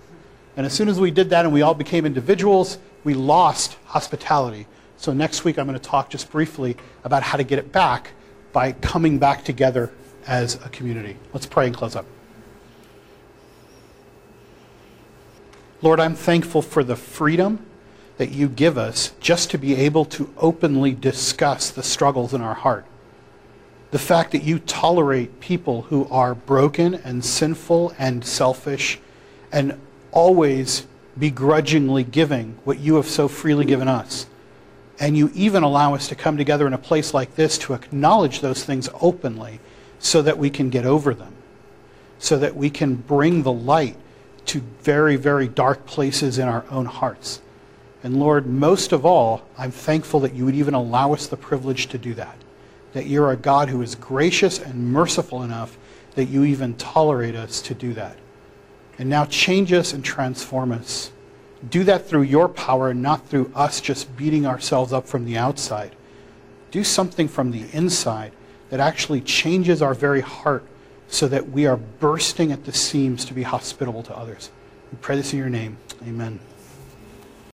[0.57, 4.67] And as soon as we did that and we all became individuals, we lost hospitality.
[4.97, 8.11] So next week I'm going to talk just briefly about how to get it back
[8.53, 9.93] by coming back together
[10.27, 11.17] as a community.
[11.33, 12.07] Let's pray and close up.
[15.81, 17.65] Lord, I'm thankful for the freedom
[18.17, 22.55] that you give us just to be able to openly discuss the struggles in our
[22.55, 22.85] heart.
[23.93, 28.99] The fact that you tolerate people who are broken and sinful and selfish
[29.53, 30.85] and always
[31.17, 34.27] begrudgingly giving what you have so freely given us.
[34.99, 38.41] And you even allow us to come together in a place like this to acknowledge
[38.41, 39.61] those things openly
[40.01, 41.35] so that we can get over them,
[42.19, 43.97] so that we can bring the light
[44.49, 47.41] to very, very dark places in our own hearts.
[48.03, 51.89] And Lord, most of all, I'm thankful that you would even allow us the privilege
[51.89, 52.37] to do that.
[52.93, 55.77] That you're a God who is gracious and merciful enough
[56.15, 58.17] that you even tolerate us to do that.
[58.99, 61.13] And now change us and transform us.
[61.71, 65.95] Do that through your power, not through us just beating ourselves up from the outside.
[66.71, 68.33] Do something from the inside
[68.71, 70.65] that actually changes our very heart
[71.09, 74.51] so that we are bursting at the seams to be hospitable to others.
[74.93, 75.77] We pray this in your name.
[76.07, 76.39] Amen.